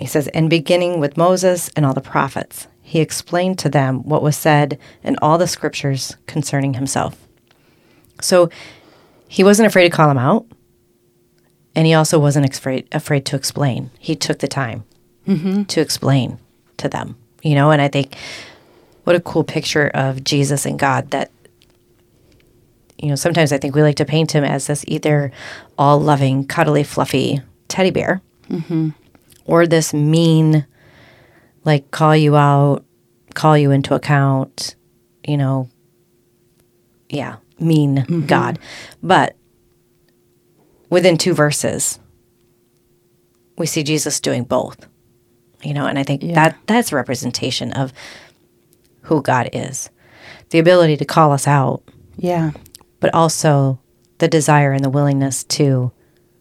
he 0.00 0.06
says, 0.06 0.28
"And 0.28 0.48
beginning 0.48 1.00
with 1.00 1.16
Moses 1.18 1.70
and 1.76 1.84
all 1.84 1.94
the 1.94 2.00
prophets, 2.14 2.66
he 2.84 3.00
explained 3.00 3.58
to 3.58 3.68
them 3.68 4.04
what 4.04 4.22
was 4.22 4.36
said 4.36 4.78
in 5.02 5.16
all 5.20 5.38
the 5.38 5.48
scriptures 5.48 6.16
concerning 6.26 6.74
himself." 6.74 7.16
So 8.20 8.50
he 9.26 9.42
wasn't 9.42 9.66
afraid 9.66 9.84
to 9.84 9.96
call 9.96 10.08
them 10.08 10.18
out, 10.18 10.46
and 11.74 11.86
he 11.86 11.94
also 11.94 12.18
wasn't 12.18 12.46
afraid 12.46 12.86
afraid 12.92 13.24
to 13.26 13.36
explain. 13.36 13.90
He 13.98 14.14
took 14.14 14.38
the 14.38 14.48
time 14.48 14.84
mm-hmm. 15.26 15.64
to 15.64 15.80
explain 15.80 16.38
to 16.76 16.88
them, 16.88 17.16
you 17.42 17.54
know. 17.54 17.70
And 17.70 17.82
I 17.82 17.88
think 17.88 18.16
what 19.04 19.16
a 19.16 19.20
cool 19.20 19.44
picture 19.44 19.88
of 19.88 20.22
Jesus 20.22 20.66
and 20.66 20.78
God 20.78 21.10
that 21.10 21.30
you 22.98 23.08
know. 23.08 23.16
Sometimes 23.16 23.52
I 23.52 23.58
think 23.58 23.74
we 23.74 23.82
like 23.82 23.96
to 23.96 24.04
paint 24.04 24.32
him 24.32 24.44
as 24.44 24.66
this 24.66 24.84
either 24.86 25.32
all 25.76 25.98
loving, 25.98 26.46
cuddly, 26.46 26.84
fluffy 26.84 27.40
teddy 27.68 27.90
bear, 27.90 28.22
mm-hmm. 28.48 28.90
or 29.46 29.66
this 29.66 29.92
mean, 29.92 30.66
like 31.64 31.90
call 31.90 32.14
you 32.16 32.36
out, 32.36 32.84
call 33.34 33.56
you 33.58 33.70
into 33.70 33.94
account, 33.94 34.76
you 35.26 35.36
know. 35.36 35.68
Yeah, 37.08 37.36
mean 37.60 38.24
God, 38.26 38.58
but 39.02 39.36
within 40.90 41.16
two 41.18 41.34
verses, 41.34 41.98
we 43.56 43.66
see 43.66 43.82
Jesus 43.82 44.20
doing 44.20 44.44
both. 44.44 44.86
You 45.62 45.72
know, 45.74 45.86
and 45.86 45.98
I 45.98 46.02
think 46.02 46.22
Yeah. 46.22 46.34
that 46.34 46.56
that's 46.66 46.92
a 46.92 46.96
representation 46.96 47.72
of 47.72 47.92
who 49.02 49.22
God 49.22 49.48
is. 49.52 49.90
The 50.50 50.58
ability 50.58 50.96
to 50.98 51.04
call 51.04 51.32
us 51.32 51.46
out, 51.46 51.82
Yeah. 52.16 52.50
but 53.00 53.14
also 53.14 53.78
the 54.18 54.28
desire 54.28 54.72
and 54.72 54.84
the 54.84 54.90
willingness 54.90 55.44
to, 55.44 55.92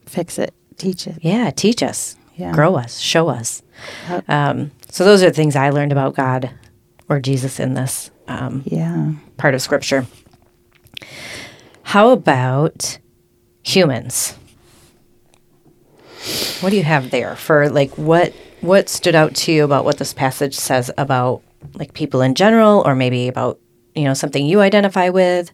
Fix 0.06 0.38
it. 0.38 0.54
Teach 0.78 1.08
it. 1.08 1.18
yeah, 1.22 1.52
teach 1.52 1.82
us, 1.84 2.16
Yeah. 2.36 2.52
grow 2.52 2.76
us, 2.76 2.98
show 3.00 3.30
us. 3.30 3.62
Yep. 4.10 4.30
Um, 4.30 4.72
so 4.94 5.04
those 5.04 5.24
are 5.24 5.32
the 5.32 5.34
things 5.34 5.56
I 5.56 5.72
learned 5.72 5.92
about 5.92 6.14
God 6.14 6.52
or 7.10 7.20
Jesus 7.20 7.60
in 7.60 7.74
this 7.74 8.12
um, 8.28 8.62
Yeah. 8.64 9.14
part 9.38 9.56
of 9.56 9.62
Scripture. 9.64 10.06
How 11.82 12.12
about 12.12 13.00
humans? 13.64 14.36
What 16.62 16.70
do 16.70 16.78
you 16.78 16.84
have 16.84 17.10
there 17.10 17.36
for 17.36 17.70
like 17.70 17.98
what 17.98 18.34
what 18.62 18.88
stood 18.88 19.16
out 19.16 19.34
to 19.36 19.52
you 19.52 19.64
about 19.64 19.84
what 19.84 19.98
this 19.98 20.14
passage 20.14 20.54
says 20.54 20.92
about 20.96 21.42
like 21.74 21.96
people 21.96 22.22
in 22.22 22.36
general 22.36 22.84
or 22.86 22.94
maybe 22.94 23.28
about 23.28 23.60
you 23.96 24.04
know 24.04 24.14
something 24.14 24.46
you 24.46 24.62
identify 24.62 25.10
with? 25.10 25.52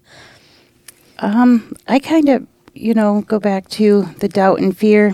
Um, 1.19 1.72
I 1.88 2.00
kind 2.00 2.27
of, 2.27 2.46
you 2.74 2.93
know, 2.93 3.22
go 3.22 3.39
back 3.39 3.69
to 3.69 4.03
the 4.19 4.27
doubt 4.27 4.60
and 4.60 4.77
fear. 4.77 5.13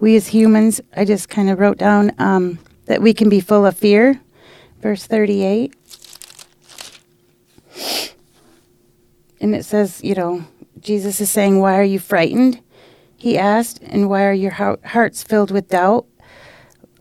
We 0.00 0.16
as 0.16 0.26
humans, 0.26 0.80
I 0.96 1.04
just 1.04 1.28
kind 1.28 1.48
of 1.50 1.60
wrote 1.60 1.78
down 1.78 2.10
um, 2.18 2.58
that 2.86 3.02
we 3.02 3.14
can 3.14 3.28
be 3.28 3.40
full 3.40 3.66
of 3.66 3.76
fear. 3.76 4.20
Verse 4.80 5.06
38. 5.06 5.74
And 9.40 9.54
it 9.54 9.64
says, 9.64 10.02
you 10.02 10.14
know, 10.14 10.44
Jesus 10.80 11.20
is 11.20 11.30
saying, 11.30 11.58
Why 11.58 11.78
are 11.78 11.84
you 11.84 11.98
frightened? 11.98 12.60
He 13.16 13.38
asked, 13.38 13.80
and 13.82 14.08
why 14.08 14.24
are 14.24 14.32
your 14.32 14.50
hearts 14.50 15.22
filled 15.22 15.50
with 15.50 15.68
doubt? 15.68 16.06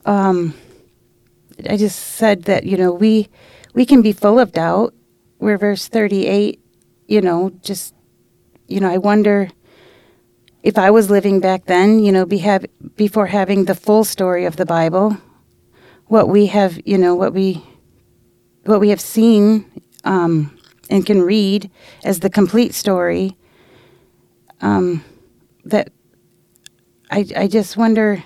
Um, 0.06 0.54
I 1.68 1.78
just 1.78 1.98
said 1.98 2.44
that, 2.44 2.66
you 2.66 2.78
know, 2.78 2.92
we 2.92 3.30
we 3.74 3.86
can 3.86 4.02
be 4.02 4.12
full 4.12 4.40
of 4.40 4.52
doubt. 4.52 4.94
Where 5.38 5.58
verse 5.58 5.88
38 5.88 6.62
you 7.12 7.20
know, 7.20 7.52
just, 7.62 7.94
you 8.70 8.80
know, 8.80 8.90
I 8.90 8.98
wonder 8.98 9.50
if 10.64 10.78
I 10.78 10.92
was 10.92 11.10
living 11.10 11.42
back 11.42 11.66
then, 11.66 12.00
you 12.00 12.10
know, 12.10 12.26
be 12.26 12.38
have, 12.38 12.66
before 12.96 13.28
having 13.28 13.66
the 13.66 13.76
full 13.76 14.06
story 14.06 14.46
of 14.46 14.56
the 14.56 14.66
Bible, 14.66 15.18
what 16.12 16.28
we 16.28 16.48
have, 16.48 16.78
you 16.84 16.98
know, 16.98 17.16
what 17.16 17.34
we, 17.34 17.64
what 18.66 18.82
we 18.82 18.90
have 18.90 19.00
seen 19.00 19.64
um, 20.04 20.54
and 20.90 21.06
can 21.06 21.22
read 21.22 21.72
as 22.04 22.20
the 22.20 22.30
complete 22.30 22.74
story. 22.74 23.38
Um, 24.60 25.06
that 25.64 25.90
I, 27.10 27.26
I 27.38 27.48
just 27.48 27.78
wonder, 27.78 28.22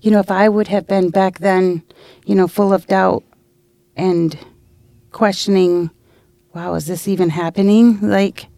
you 0.00 0.10
know, 0.10 0.18
if 0.18 0.28
I 0.28 0.48
would 0.48 0.66
have 0.66 0.88
been 0.88 1.10
back 1.10 1.38
then, 1.38 1.84
you 2.26 2.34
know, 2.34 2.48
full 2.48 2.72
of 2.72 2.88
doubt 2.88 3.22
and 3.94 4.36
questioning 5.12 5.90
wow, 6.52 6.74
is 6.74 6.86
this 6.86 7.06
even 7.06 7.30
happening? 7.30 8.00
Like, 8.00 8.48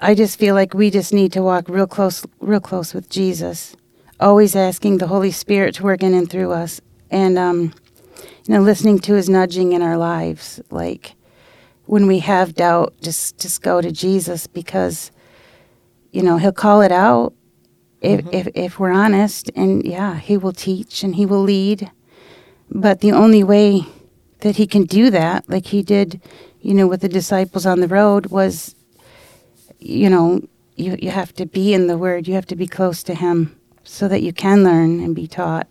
I 0.00 0.16
just 0.16 0.40
feel 0.40 0.56
like 0.56 0.74
we 0.74 0.90
just 0.90 1.12
need 1.12 1.32
to 1.34 1.42
walk 1.44 1.68
real 1.68 1.86
close, 1.86 2.26
real 2.40 2.58
close 2.58 2.92
with 2.92 3.08
Jesus, 3.08 3.76
always 4.20 4.56
asking 4.56 4.98
the 4.98 5.06
Holy 5.06 5.30
Spirit 5.30 5.74
to 5.76 5.82
work 5.82 6.02
in 6.02 6.14
and 6.14 6.28
through 6.28 6.52
us, 6.52 6.80
and 7.10 7.38
um, 7.38 7.72
you 8.46 8.54
know, 8.54 8.60
listening 8.60 8.98
to 9.00 9.14
His 9.14 9.28
nudging 9.28 9.72
in 9.72 9.82
our 9.82 9.96
lives. 9.96 10.60
Like, 10.70 11.14
when 11.86 12.06
we 12.06 12.20
have 12.20 12.54
doubt, 12.54 12.94
just 13.00 13.38
just 13.38 13.62
go 13.62 13.80
to 13.80 13.92
Jesus 13.92 14.46
because, 14.46 15.10
you 16.12 16.22
know, 16.22 16.38
He'll 16.38 16.52
call 16.52 16.82
it 16.82 16.92
out 16.92 17.34
if 18.00 18.24
if 18.32 18.48
if 18.54 18.78
we're 18.78 18.92
honest, 18.92 19.50
and 19.54 19.84
yeah, 19.84 20.18
He 20.18 20.36
will 20.36 20.52
teach 20.52 21.02
and 21.02 21.14
He 21.14 21.26
will 21.26 21.42
lead. 21.42 21.90
But 22.70 23.00
the 23.00 23.12
only 23.12 23.44
way 23.44 23.86
that 24.40 24.56
he 24.56 24.66
can 24.66 24.84
do 24.84 25.10
that, 25.10 25.48
like 25.48 25.66
he 25.66 25.82
did, 25.82 26.20
you 26.60 26.74
know, 26.74 26.86
with 26.86 27.00
the 27.00 27.08
disciples 27.08 27.64
on 27.64 27.80
the 27.80 27.88
road, 27.88 28.26
was, 28.26 28.74
you 29.78 30.10
know, 30.10 30.42
you, 30.76 30.96
you 31.00 31.10
have 31.10 31.32
to 31.34 31.46
be 31.46 31.72
in 31.72 31.86
the 31.86 31.96
Word, 31.96 32.28
you 32.28 32.34
have 32.34 32.46
to 32.46 32.56
be 32.56 32.66
close 32.66 33.02
to 33.04 33.14
Him 33.14 33.56
so 33.84 34.08
that 34.08 34.22
you 34.22 34.32
can 34.32 34.64
learn 34.64 35.00
and 35.00 35.14
be 35.14 35.26
taught. 35.26 35.68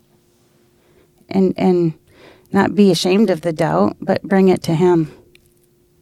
And, 1.28 1.54
and 1.56 1.94
not 2.52 2.74
be 2.74 2.90
ashamed 2.90 3.30
of 3.30 3.40
the 3.40 3.52
doubt, 3.52 3.96
but 4.00 4.22
bring 4.22 4.48
it 4.48 4.62
to 4.64 4.74
Him. 4.74 5.10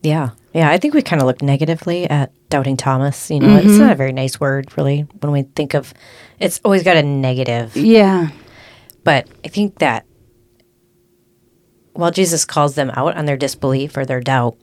Yeah. 0.02 0.30
Yeah, 0.52 0.70
I 0.70 0.76
think 0.76 0.92
we 0.92 1.00
kind 1.00 1.22
of 1.22 1.26
look 1.26 1.40
negatively 1.40 2.08
at 2.10 2.30
doubting 2.50 2.76
Thomas. 2.76 3.30
You 3.30 3.40
know, 3.40 3.56
it's 3.56 3.78
not 3.78 3.92
a 3.92 3.94
very 3.94 4.12
nice 4.12 4.38
word, 4.38 4.76
really, 4.76 5.06
when 5.20 5.32
we 5.32 5.42
think 5.42 5.72
of 5.74 5.94
it's 6.38 6.60
always 6.64 6.82
got 6.82 6.98
a 6.98 7.02
negative. 7.02 7.74
Yeah. 7.74 8.28
But 9.04 9.28
I 9.44 9.48
think 9.48 9.78
that 9.78 10.04
while 11.94 12.10
Jesus 12.10 12.44
calls 12.44 12.74
them 12.74 12.90
out 12.90 13.16
on 13.16 13.24
their 13.24 13.36
disbelief 13.38 13.96
or 13.96 14.04
their 14.04 14.20
doubt, 14.20 14.58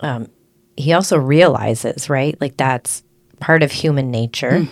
um, 0.00 0.28
he 0.76 0.92
also 0.92 1.18
realizes, 1.18 2.08
right? 2.08 2.40
Like 2.40 2.56
that's 2.56 3.02
part 3.40 3.64
of 3.64 3.72
human 3.72 4.10
nature, 4.10 4.66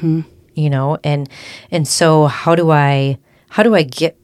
you 0.54 0.70
know. 0.70 0.98
And 1.04 1.28
and 1.70 1.86
so, 1.86 2.26
how 2.26 2.54
do 2.54 2.70
I 2.70 3.18
how 3.50 3.62
do 3.62 3.74
I 3.74 3.82
get 3.82 4.16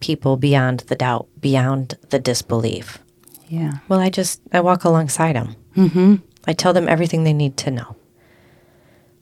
people 0.00 0.36
beyond 0.36 0.80
the 0.80 0.96
doubt, 0.96 1.28
beyond 1.40 1.96
the 2.10 2.18
disbelief? 2.18 2.98
Yeah. 3.48 3.78
Well, 3.88 4.00
I 4.00 4.10
just 4.10 4.40
I 4.52 4.60
walk 4.60 4.84
alongside 4.84 5.36
them. 5.36 5.56
Mm-hmm. 5.76 6.14
I 6.46 6.52
tell 6.52 6.72
them 6.72 6.88
everything 6.88 7.24
they 7.24 7.32
need 7.32 7.56
to 7.58 7.70
know. 7.70 7.96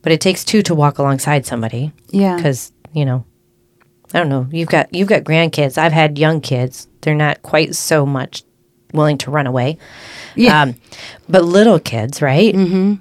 But 0.03 0.13
it 0.13 0.21
takes 0.21 0.45
two 0.45 0.63
to 0.63 0.75
walk 0.75 0.99
alongside 0.99 1.47
somebody 1.47 1.93
Yeah. 2.11 2.37
because 2.37 2.73
you 2.93 3.05
know 3.07 3.25
i 4.13 4.19
don't 4.19 4.29
know 4.29 4.47
you've 4.51 4.69
got 4.69 4.95
you've 4.95 5.09
got 5.09 5.23
grandkids 5.25 5.79
i've 5.79 5.93
had 5.93 6.19
young 6.19 6.43
kids 6.43 6.87
they're 7.01 7.15
not 7.15 7.41
quite 7.41 7.75
so 7.75 8.05
much 8.05 8.43
willing 8.93 9.17
to 9.19 9.31
run 9.31 9.47
away 9.47 9.79
Yeah. 10.35 10.61
um, 10.61 10.75
but 11.29 11.43
little 11.45 11.79
kids 11.79 12.21
right 12.21 12.55
mm-hmm. 12.55 12.95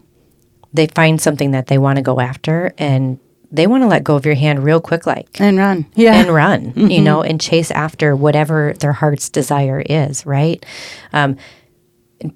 they 0.74 0.88
find 0.88 1.20
something 1.20 1.52
that 1.52 1.68
they 1.68 1.78
want 1.78 1.98
to 1.98 2.02
go 2.02 2.22
after 2.22 2.74
and 2.78 3.20
they 3.52 3.68
want 3.68 3.84
to 3.84 3.88
let 3.88 4.04
go 4.04 4.16
of 4.16 4.26
your 4.26 4.36
hand 4.36 4.64
real 4.64 4.80
quick 4.80 5.06
like 5.06 5.40
and 5.42 5.58
run. 5.58 5.86
Yeah. 5.96 6.16
and 6.16 6.34
run, 6.34 6.74
you 6.76 7.02
know, 7.02 7.22
and 7.22 7.40
chase 7.40 7.70
after 7.72 8.16
whatever 8.16 8.74
their 8.80 8.94
heart's 8.94 9.30
desire 9.30 9.82
is, 9.82 10.26
right? 10.26 10.66
Um, 11.14 11.38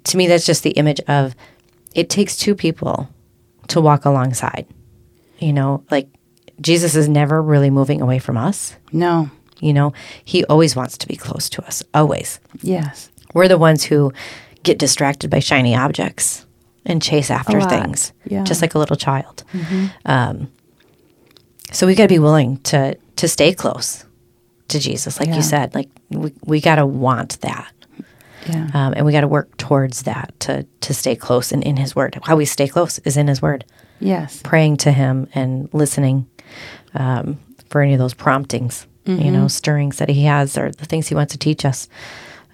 to 0.04 0.16
me, 0.16 0.26
that's 0.26 0.44
just 0.46 0.62
the 0.62 0.70
image 0.72 1.00
of 1.08 1.34
it 1.94 2.10
takes 2.10 2.36
two 2.36 2.54
people 2.54 3.08
to 3.68 3.80
walk 3.80 4.04
alongside, 4.04 4.66
you 5.38 5.52
know, 5.52 5.84
like 5.90 6.08
Jesus 6.60 6.94
is 6.94 7.08
never 7.08 7.40
really 7.42 7.70
moving 7.70 8.00
away 8.02 8.18
from 8.18 8.36
us. 8.36 8.76
no. 8.92 9.30
You 9.58 9.72
know, 9.72 9.94
he 10.22 10.44
always 10.44 10.76
wants 10.76 10.98
to 10.98 11.06
be 11.08 11.16
close 11.16 11.48
to 11.48 11.64
us, 11.66 11.82
always. 11.94 12.40
Yes. 12.60 13.10
We're 13.32 13.48
the 13.48 13.56
ones 13.56 13.84
who 13.84 14.12
get 14.64 14.78
distracted 14.78 15.30
by 15.30 15.38
shiny 15.38 15.74
objects 15.74 16.44
and 16.84 17.00
chase 17.02 17.30
after 17.30 17.62
things, 17.62 18.12
yeah. 18.26 18.44
just 18.44 18.60
like 18.60 18.74
a 18.74 18.78
little 18.78 18.96
child. 18.96 19.44
Um, 20.04 20.52
so 21.72 21.86
we 21.86 21.94
got 21.94 22.04
to 22.04 22.08
be 22.08 22.18
willing 22.18 22.58
to 22.64 22.96
to 23.16 23.28
stay 23.28 23.52
close 23.54 24.04
to 24.68 24.78
Jesus, 24.78 25.18
like 25.20 25.28
Yeah. 25.28 25.36
you 25.36 25.42
said. 25.42 25.74
Like 25.74 25.88
we 26.10 26.32
we 26.44 26.60
got 26.60 26.76
to 26.76 26.86
want 26.86 27.40
that, 27.40 27.72
Yeah. 28.48 28.68
um, 28.74 28.94
and 28.96 29.06
we 29.06 29.12
got 29.12 29.22
to 29.22 29.28
work 29.28 29.56
towards 29.56 30.02
that 30.02 30.32
to 30.40 30.64
to 30.80 30.94
stay 30.94 31.16
close 31.16 31.52
and 31.52 31.62
in 31.64 31.76
His 31.76 31.94
Word. 31.96 32.18
How 32.24 32.36
we 32.36 32.44
stay 32.44 32.68
close 32.68 32.98
is 33.00 33.16
in 33.16 33.28
His 33.28 33.40
Word, 33.42 33.64
yes. 34.00 34.40
praying 34.42 34.76
to 34.78 34.92
Him 34.92 35.28
and 35.34 35.68
listening 35.72 36.26
um, 36.94 37.38
for 37.68 37.80
any 37.82 37.92
of 37.94 37.98
those 37.98 38.14
promptings, 38.14 38.86
you 39.04 39.30
know, 39.30 39.48
stirrings 39.48 39.96
that 39.98 40.08
He 40.08 40.24
has 40.24 40.56
or 40.58 40.70
the 40.70 40.84
things 40.86 41.08
He 41.08 41.14
wants 41.14 41.32
to 41.32 41.38
teach 41.38 41.64
us 41.64 41.88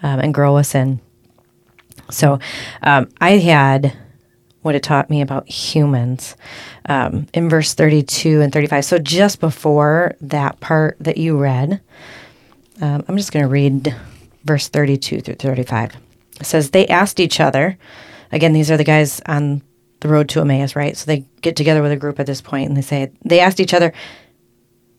um, 0.03 0.20
and 0.20 0.35
grow 0.35 0.57
us 0.57 0.75
in. 0.75 1.01
So 2.11 2.38
um, 2.83 3.09
I 3.20 3.33
had 3.38 3.92
what 4.62 4.75
it 4.75 4.83
taught 4.83 5.11
me 5.11 5.20
about 5.20 5.48
humans 5.48 6.37
um, 6.87 7.27
in 7.35 7.48
verse 7.48 7.75
32 7.75 8.40
and 8.40 8.53
35. 8.53 8.85
So 8.85 8.98
just 8.98 9.40
before 9.40 10.14
that 10.20 10.61
part 10.61 10.96
that 11.01 11.18
you 11.18 11.37
read, 11.37 11.81
um, 12.81 13.05
I'm 13.07 13.16
just 13.16 13.33
going 13.33 13.44
to 13.44 13.51
read 13.51 13.94
verse 14.44 14.68
32 14.68 15.20
through 15.20 15.35
35. 15.35 15.96
It 16.40 16.46
says, 16.46 16.70
They 16.70 16.87
asked 16.87 17.20
each 17.20 17.40
other, 17.40 17.77
again, 18.31 18.53
these 18.53 18.70
are 18.70 18.77
the 18.77 18.85
guys 18.85 19.20
on 19.27 19.62
the 20.01 20.09
road 20.09 20.29
to 20.31 20.40
Emmaus, 20.40 20.77
right? 20.77 20.96
So 20.96 21.07
they 21.07 21.25
get 21.40 21.57
together 21.57 21.83
with 21.83 21.92
a 21.92 21.96
group 21.96 22.18
at 22.20 22.27
this 22.27 22.40
point 22.40 22.68
and 22.68 22.77
they 22.77 22.83
say, 22.83 23.12
they 23.25 23.40
asked 23.40 23.61
each 23.61 23.75
other, 23.75 23.92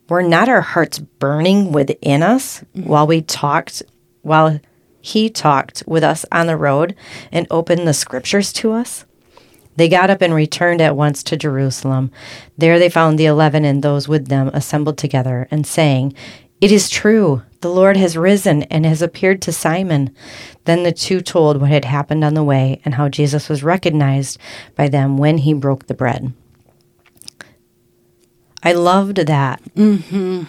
were 0.10 0.24
not 0.24 0.50
our 0.50 0.62
hearts 0.62 1.00
burning 1.00 1.72
within 1.72 2.24
us 2.24 2.64
while 2.74 3.08
we 3.08 3.22
talked, 3.22 3.84
while 4.22 4.60
he 5.02 5.30
talked 5.30 5.84
with 5.86 6.04
us 6.04 6.26
on 6.32 6.48
the 6.48 6.58
road 6.58 6.96
and 7.32 7.48
opened 7.52 7.88
the 7.88 7.94
scriptures 7.94 8.54
to 8.54 8.72
us? 8.72 9.06
They 9.76 9.90
got 9.90 10.10
up 10.10 10.22
and 10.22 10.34
returned 10.34 10.82
at 10.82 10.96
once 10.96 11.24
to 11.24 11.38
Jerusalem. 11.38 12.12
There 12.58 12.78
they 12.78 12.90
found 12.90 13.18
the 13.18 13.26
eleven 13.26 13.66
and 13.66 13.82
those 13.82 14.08
with 14.08 14.28
them 14.28 14.50
assembled 14.50 14.98
together 14.98 15.48
and 15.50 15.66
saying, 15.66 16.14
It 16.62 16.72
is 16.72 16.90
true, 16.90 17.42
the 17.62 17.70
Lord 17.70 17.98
has 17.98 18.18
risen 18.18 18.64
and 18.64 18.86
has 18.86 19.02
appeared 19.02 19.42
to 19.44 19.52
Simon. 19.52 20.14
Then 20.66 20.84
the 20.84 20.92
two 20.92 21.22
told 21.22 21.60
what 21.60 21.72
had 21.72 21.86
happened 21.86 22.24
on 22.24 22.34
the 22.34 22.44
way 22.44 22.82
and 22.86 22.96
how 22.96 23.10
Jesus 23.10 23.50
was 23.50 23.64
recognized 23.64 24.38
by 24.76 24.90
them 24.90 25.18
when 25.18 25.40
he 25.40 25.54
broke 25.54 25.88
the 25.88 25.94
bread. 25.94 26.34
I 28.62 28.74
loved 28.74 29.18
that. 29.18 29.62
Mm-hmm. 29.76 30.44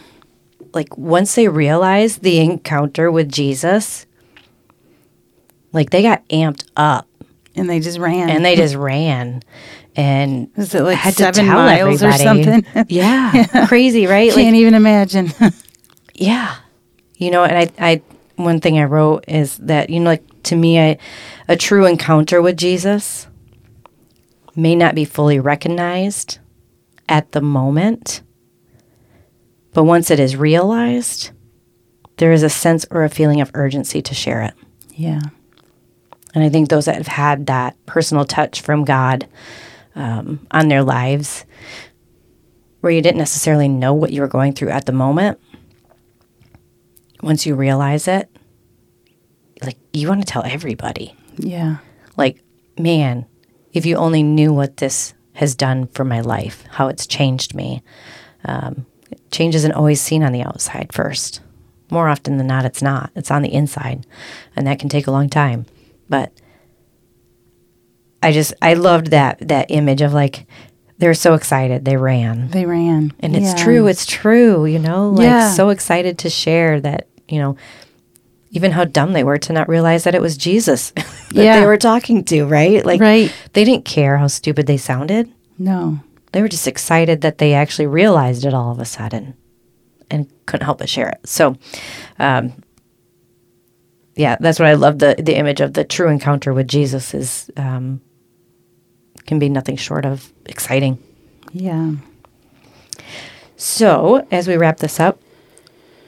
Like 0.72 0.96
once 0.98 1.34
they 1.34 1.48
realized 1.48 2.22
the 2.22 2.40
encounter 2.40 3.10
with 3.10 3.30
Jesus, 3.30 4.06
like 5.72 5.90
they 5.90 6.02
got 6.02 6.26
amped 6.28 6.64
up 6.76 7.06
And 7.56 7.68
they 7.70 7.80
just 7.80 7.98
ran. 7.98 8.30
and 8.30 8.44
they 8.44 8.56
just 8.56 8.74
ran 8.74 9.42
and 9.96 10.50
Was 10.56 10.74
it 10.74 10.82
like 10.82 10.96
had 10.98 11.14
seven 11.14 11.46
miles 11.46 12.02
or 12.02 12.06
everybody. 12.08 12.44
something? 12.44 12.86
Yeah, 12.88 13.66
crazy, 13.68 14.06
right? 14.06 14.32
Can't 14.32 14.46
Like, 14.52 14.54
even 14.60 14.74
imagine. 14.74 15.32
yeah, 16.14 16.56
you 17.16 17.30
know. 17.30 17.44
And 17.44 17.56
I, 17.78 17.90
I, 17.92 18.02
one 18.36 18.60
thing 18.60 18.78
I 18.78 18.84
wrote 18.84 19.24
is 19.28 19.56
that 19.58 19.90
you 19.90 20.00
know, 20.00 20.10
like 20.10 20.42
to 20.44 20.56
me, 20.56 20.80
I, 20.80 20.98
a 21.48 21.56
true 21.56 21.86
encounter 21.86 22.42
with 22.42 22.56
Jesus 22.56 23.28
may 24.56 24.74
not 24.74 24.94
be 24.96 25.04
fully 25.04 25.38
recognized 25.40 26.38
at 27.08 27.30
the 27.32 27.40
moment, 27.40 28.22
but 29.72 29.84
once 29.84 30.10
it 30.10 30.18
is 30.20 30.36
realized, 30.36 31.30
there 32.16 32.32
is 32.32 32.42
a 32.42 32.48
sense 32.50 32.84
or 32.90 33.04
a 33.04 33.08
feeling 33.08 33.40
of 33.40 33.50
urgency 33.54 34.00
to 34.02 34.14
share 34.14 34.42
it. 34.42 34.54
yeah. 34.94 35.20
And 36.34 36.42
I 36.42 36.48
think 36.48 36.68
those 36.68 36.86
that 36.86 36.96
have 36.96 37.06
had 37.06 37.46
that 37.46 37.76
personal 37.86 38.24
touch 38.24 38.60
from 38.60 38.84
God 38.84 39.26
um, 39.94 40.46
on 40.50 40.68
their 40.68 40.82
lives, 40.82 41.44
where 42.80 42.92
you 42.92 43.00
didn't 43.00 43.18
necessarily 43.18 43.68
know 43.68 43.94
what 43.94 44.12
you 44.12 44.20
were 44.20 44.28
going 44.28 44.52
through 44.52 44.70
at 44.70 44.86
the 44.86 44.92
moment, 44.92 45.38
once 47.22 47.46
you 47.46 47.54
realize 47.54 48.08
it, 48.08 48.28
like 49.62 49.78
you 49.92 50.08
want 50.08 50.20
to 50.20 50.26
tell 50.26 50.44
everybody. 50.44 51.16
Yeah. 51.38 51.78
Like, 52.16 52.42
man, 52.78 53.26
if 53.72 53.86
you 53.86 53.96
only 53.96 54.22
knew 54.22 54.52
what 54.52 54.76
this 54.78 55.14
has 55.34 55.54
done 55.54 55.86
for 55.88 56.04
my 56.04 56.20
life, 56.20 56.64
how 56.70 56.88
it's 56.88 57.06
changed 57.06 57.54
me. 57.54 57.82
Um, 58.44 58.86
change 59.30 59.54
isn't 59.54 59.72
always 59.72 60.00
seen 60.00 60.22
on 60.22 60.32
the 60.32 60.42
outside 60.42 60.92
first. 60.92 61.40
More 61.90 62.08
often 62.08 62.38
than 62.38 62.46
not, 62.46 62.64
it's 62.64 62.82
not. 62.82 63.10
It's 63.14 63.30
on 63.30 63.42
the 63.42 63.52
inside, 63.52 64.06
and 64.56 64.66
that 64.66 64.78
can 64.78 64.88
take 64.88 65.06
a 65.06 65.10
long 65.12 65.28
time. 65.28 65.66
But 66.08 66.32
I 68.22 68.32
just 68.32 68.54
I 68.62 68.74
loved 68.74 69.08
that 69.08 69.38
that 69.48 69.66
image 69.70 70.00
of 70.02 70.12
like 70.12 70.46
they're 70.98 71.14
so 71.14 71.34
excited 71.34 71.84
they 71.84 71.96
ran, 71.96 72.48
They 72.48 72.64
ran. 72.66 73.12
and 73.20 73.36
it's 73.36 73.58
Yeah. 73.58 73.64
true. 73.64 73.86
It's 73.86 74.06
true. 74.06 74.64
You 74.64 74.78
know, 74.78 75.10
like 75.10 75.24
Yeah. 75.26 75.50
so 75.50 75.70
excited 75.70 76.18
to 76.18 76.30
share 76.30 76.80
that. 76.80 77.08
You 77.28 77.38
know, 77.40 77.56
even 78.50 78.70
how 78.72 78.84
dumb 78.84 79.12
they 79.12 79.24
were 79.24 79.38
to 79.38 79.52
not 79.52 79.68
realize 79.68 80.04
that 80.04 80.14
it 80.14 80.20
was 80.22 80.36
Jesus 80.36 80.90
that 80.94 81.06
Yeah. 81.32 81.60
they 81.60 81.66
were 81.66 81.76
talking 81.76 82.22
to. 82.24 82.44
Right? 82.44 82.84
Like 82.84 83.00
Right. 83.00 83.32
they 83.52 83.64
didn't 83.64 83.84
care 83.84 84.18
how 84.18 84.28
stupid 84.28 84.66
they 84.66 84.76
sounded. 84.76 85.28
No. 85.58 85.98
They 86.32 86.40
were 86.42 86.48
just 86.48 86.66
excited 86.68 87.20
that 87.22 87.38
they 87.38 87.54
actually 87.54 87.86
realized 87.86 88.44
it 88.44 88.54
all 88.54 88.70
of 88.72 88.78
a 88.80 88.84
sudden 88.84 89.34
and 90.10 90.26
couldn't 90.46 90.64
help 90.64 90.78
but 90.78 90.88
share 90.88 91.08
it. 91.08 91.18
So, 91.24 91.56
um, 92.18 92.52
yeah, 94.14 94.37
that's 94.40 94.59
what 94.59 94.68
I 94.68 94.74
love. 94.74 94.98
The, 94.98 95.16
the 95.18 95.37
image 95.37 95.61
of 95.61 95.74
the 95.74 95.85
true 95.85 96.09
encounter 96.09 96.53
with 96.53 96.68
Jesus 96.68 97.14
is, 97.14 97.50
um, 97.57 98.00
can 99.27 99.38
be 99.38 99.48
nothing 99.48 99.77
short 99.77 100.05
of 100.05 100.33
exciting. 100.46 100.98
Yeah. 101.53 101.92
So, 103.57 104.27
as 104.31 104.48
we 104.48 104.57
wrap 104.57 104.79
this 104.79 105.00
up, 105.00 105.18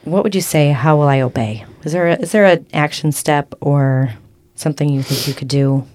what 0.04 0.22
would 0.22 0.34
you 0.34 0.40
say? 0.40 0.70
How 0.70 0.96
will 0.96 1.08
I 1.08 1.20
obey? 1.20 1.64
Is 1.84 1.92
there 1.92 2.08
a, 2.08 2.16
is 2.16 2.32
there 2.32 2.44
an 2.44 2.66
action 2.72 3.12
step 3.12 3.54
or 3.60 4.12
something 4.54 4.88
you 4.88 5.02
think 5.02 5.26
you 5.26 5.34
could 5.34 5.48
do? 5.48 5.86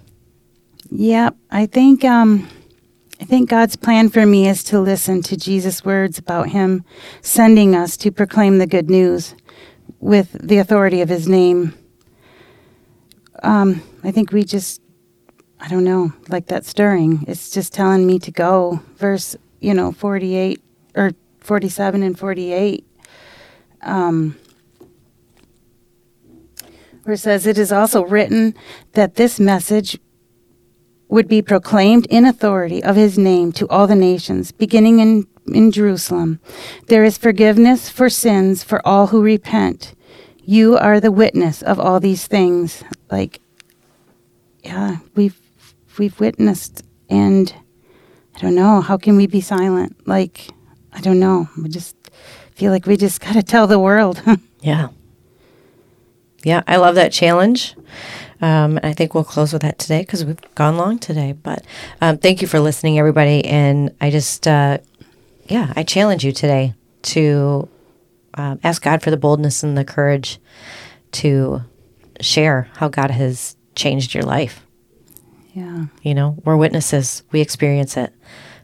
Yeah, 0.89 1.29
I 1.49 1.65
think 1.65 2.03
um 2.03 2.47
I 3.21 3.25
think 3.25 3.49
God's 3.49 3.75
plan 3.75 4.09
for 4.09 4.25
me 4.25 4.49
is 4.49 4.63
to 4.65 4.79
listen 4.79 5.21
to 5.23 5.37
Jesus' 5.37 5.85
words 5.85 6.17
about 6.17 6.49
him 6.49 6.83
sending 7.21 7.75
us 7.75 7.95
to 7.97 8.11
proclaim 8.11 8.57
the 8.57 8.67
good 8.67 8.89
news 8.89 9.35
with 9.99 10.31
the 10.41 10.57
authority 10.57 11.01
of 11.01 11.09
his 11.09 11.27
name. 11.29 11.73
Um 13.41 13.81
I 14.03 14.11
think 14.11 14.31
we 14.31 14.43
just 14.43 14.81
I 15.59 15.67
don't 15.67 15.83
know, 15.83 16.11
like 16.27 16.47
that 16.47 16.65
stirring. 16.65 17.23
It's 17.27 17.51
just 17.51 17.71
telling 17.71 18.07
me 18.07 18.17
to 18.19 18.31
go. 18.31 18.81
Verse, 18.95 19.35
you 19.59 19.75
know, 19.75 19.91
48 19.91 20.59
or 20.95 21.11
47 21.39 22.03
and 22.03 22.17
48. 22.17 22.85
Um 23.81 24.35
where 27.03 27.13
it 27.13 27.17
says, 27.17 27.45
It 27.45 27.57
is 27.57 27.71
also 27.71 28.03
written 28.03 28.53
that 28.93 29.15
this 29.15 29.39
message 29.39 29.99
would 31.07 31.27
be 31.27 31.41
proclaimed 31.41 32.05
in 32.09 32.25
authority 32.25 32.81
of 32.83 32.95
his 32.95 33.17
name 33.17 33.51
to 33.51 33.67
all 33.67 33.85
the 33.85 33.95
nations, 33.95 34.51
beginning 34.51 34.99
in, 34.99 35.27
in 35.53 35.71
Jerusalem. 35.71 36.39
There 36.87 37.03
is 37.03 37.17
forgiveness 37.17 37.89
for 37.89 38.09
sins 38.09 38.63
for 38.63 38.85
all 38.87 39.07
who 39.07 39.21
repent. 39.21 39.93
You 40.43 40.77
are 40.77 40.99
the 40.99 41.11
witness 41.11 41.61
of 41.61 41.79
all 41.79 41.99
these 41.99 42.27
things. 42.27 42.83
Like, 43.09 43.39
yeah, 44.63 44.97
we've 45.15 45.39
we've 45.97 46.19
witnessed, 46.19 46.83
and 47.09 47.53
I 48.35 48.39
don't 48.39 48.55
know 48.55 48.81
how 48.81 48.97
can 48.97 49.15
we 49.15 49.27
be 49.27 49.41
silent? 49.41 50.07
Like, 50.07 50.49
I 50.93 51.01
don't 51.01 51.19
know. 51.19 51.49
We 51.61 51.69
just 51.69 51.95
feel 52.55 52.71
like 52.71 52.85
we 52.85 52.97
just 52.97 53.21
got 53.21 53.33
to 53.33 53.43
tell 53.43 53.67
the 53.67 53.79
world. 53.79 54.21
Yeah. 54.63 54.89
Yeah, 56.43 56.61
I 56.67 56.75
love 56.77 56.93
that 56.93 57.11
challenge. 57.11 57.75
Um, 58.41 58.77
and 58.77 58.85
I 58.85 58.93
think 58.93 59.15
we'll 59.15 59.23
close 59.23 59.53
with 59.53 59.63
that 59.63 59.79
today 59.79 60.01
because 60.01 60.23
we've 60.23 60.39
gone 60.53 60.77
long 60.77 60.99
today. 60.99 61.33
But 61.33 61.65
um, 61.99 62.19
thank 62.19 62.41
you 62.43 62.47
for 62.47 62.59
listening, 62.59 62.99
everybody. 62.99 63.43
And 63.43 63.95
I 63.99 64.11
just, 64.11 64.47
uh, 64.47 64.77
yeah, 65.47 65.73
I 65.75 65.81
challenge 65.81 66.23
you 66.23 66.31
today 66.31 66.75
to 67.03 67.67
um, 68.41 68.59
ask 68.63 68.81
God 68.81 69.01
for 69.01 69.11
the 69.11 69.17
boldness 69.17 69.63
and 69.63 69.77
the 69.77 69.85
courage 69.85 70.39
to 71.13 71.61
share 72.19 72.67
how 72.75 72.87
God 72.87 73.11
has 73.11 73.55
changed 73.75 74.13
your 74.13 74.23
life. 74.23 74.65
yeah, 75.53 75.85
You 76.01 76.13
know, 76.15 76.37
we're 76.43 76.57
witnesses, 76.57 77.23
we 77.31 77.41
experience 77.41 77.97
it. 77.97 78.13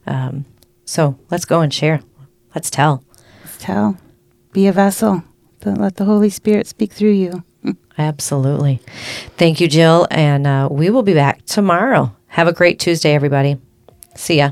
Um, 0.06 0.46
so 0.86 1.18
let's 1.30 1.46
go 1.46 1.62
and 1.62 1.74
share. 1.74 2.02
Let's 2.56 2.70
tell. 2.70 3.04
tell. 3.60 3.98
Be 4.54 4.68
a 4.68 4.72
vessel. 4.72 5.24
Let 5.66 5.96
the 5.98 6.06
Holy 6.06 6.30
Spirit 6.30 6.66
speak 6.68 6.94
through 6.94 7.12
you. 7.12 7.44
Absolutely. 7.98 8.80
Thank 9.38 9.60
you, 9.60 9.68
Jill. 9.68 10.08
And 10.12 10.48
uh, 10.48 10.70
we 10.72 10.90
will 10.90 11.04
be 11.04 11.14
back 11.14 11.46
tomorrow. 11.46 12.16
Have 12.28 12.48
a 12.48 12.54
great 12.54 12.80
Tuesday, 12.80 13.14
everybody. 13.14 13.58
See 14.16 14.38
ya. 14.38 14.52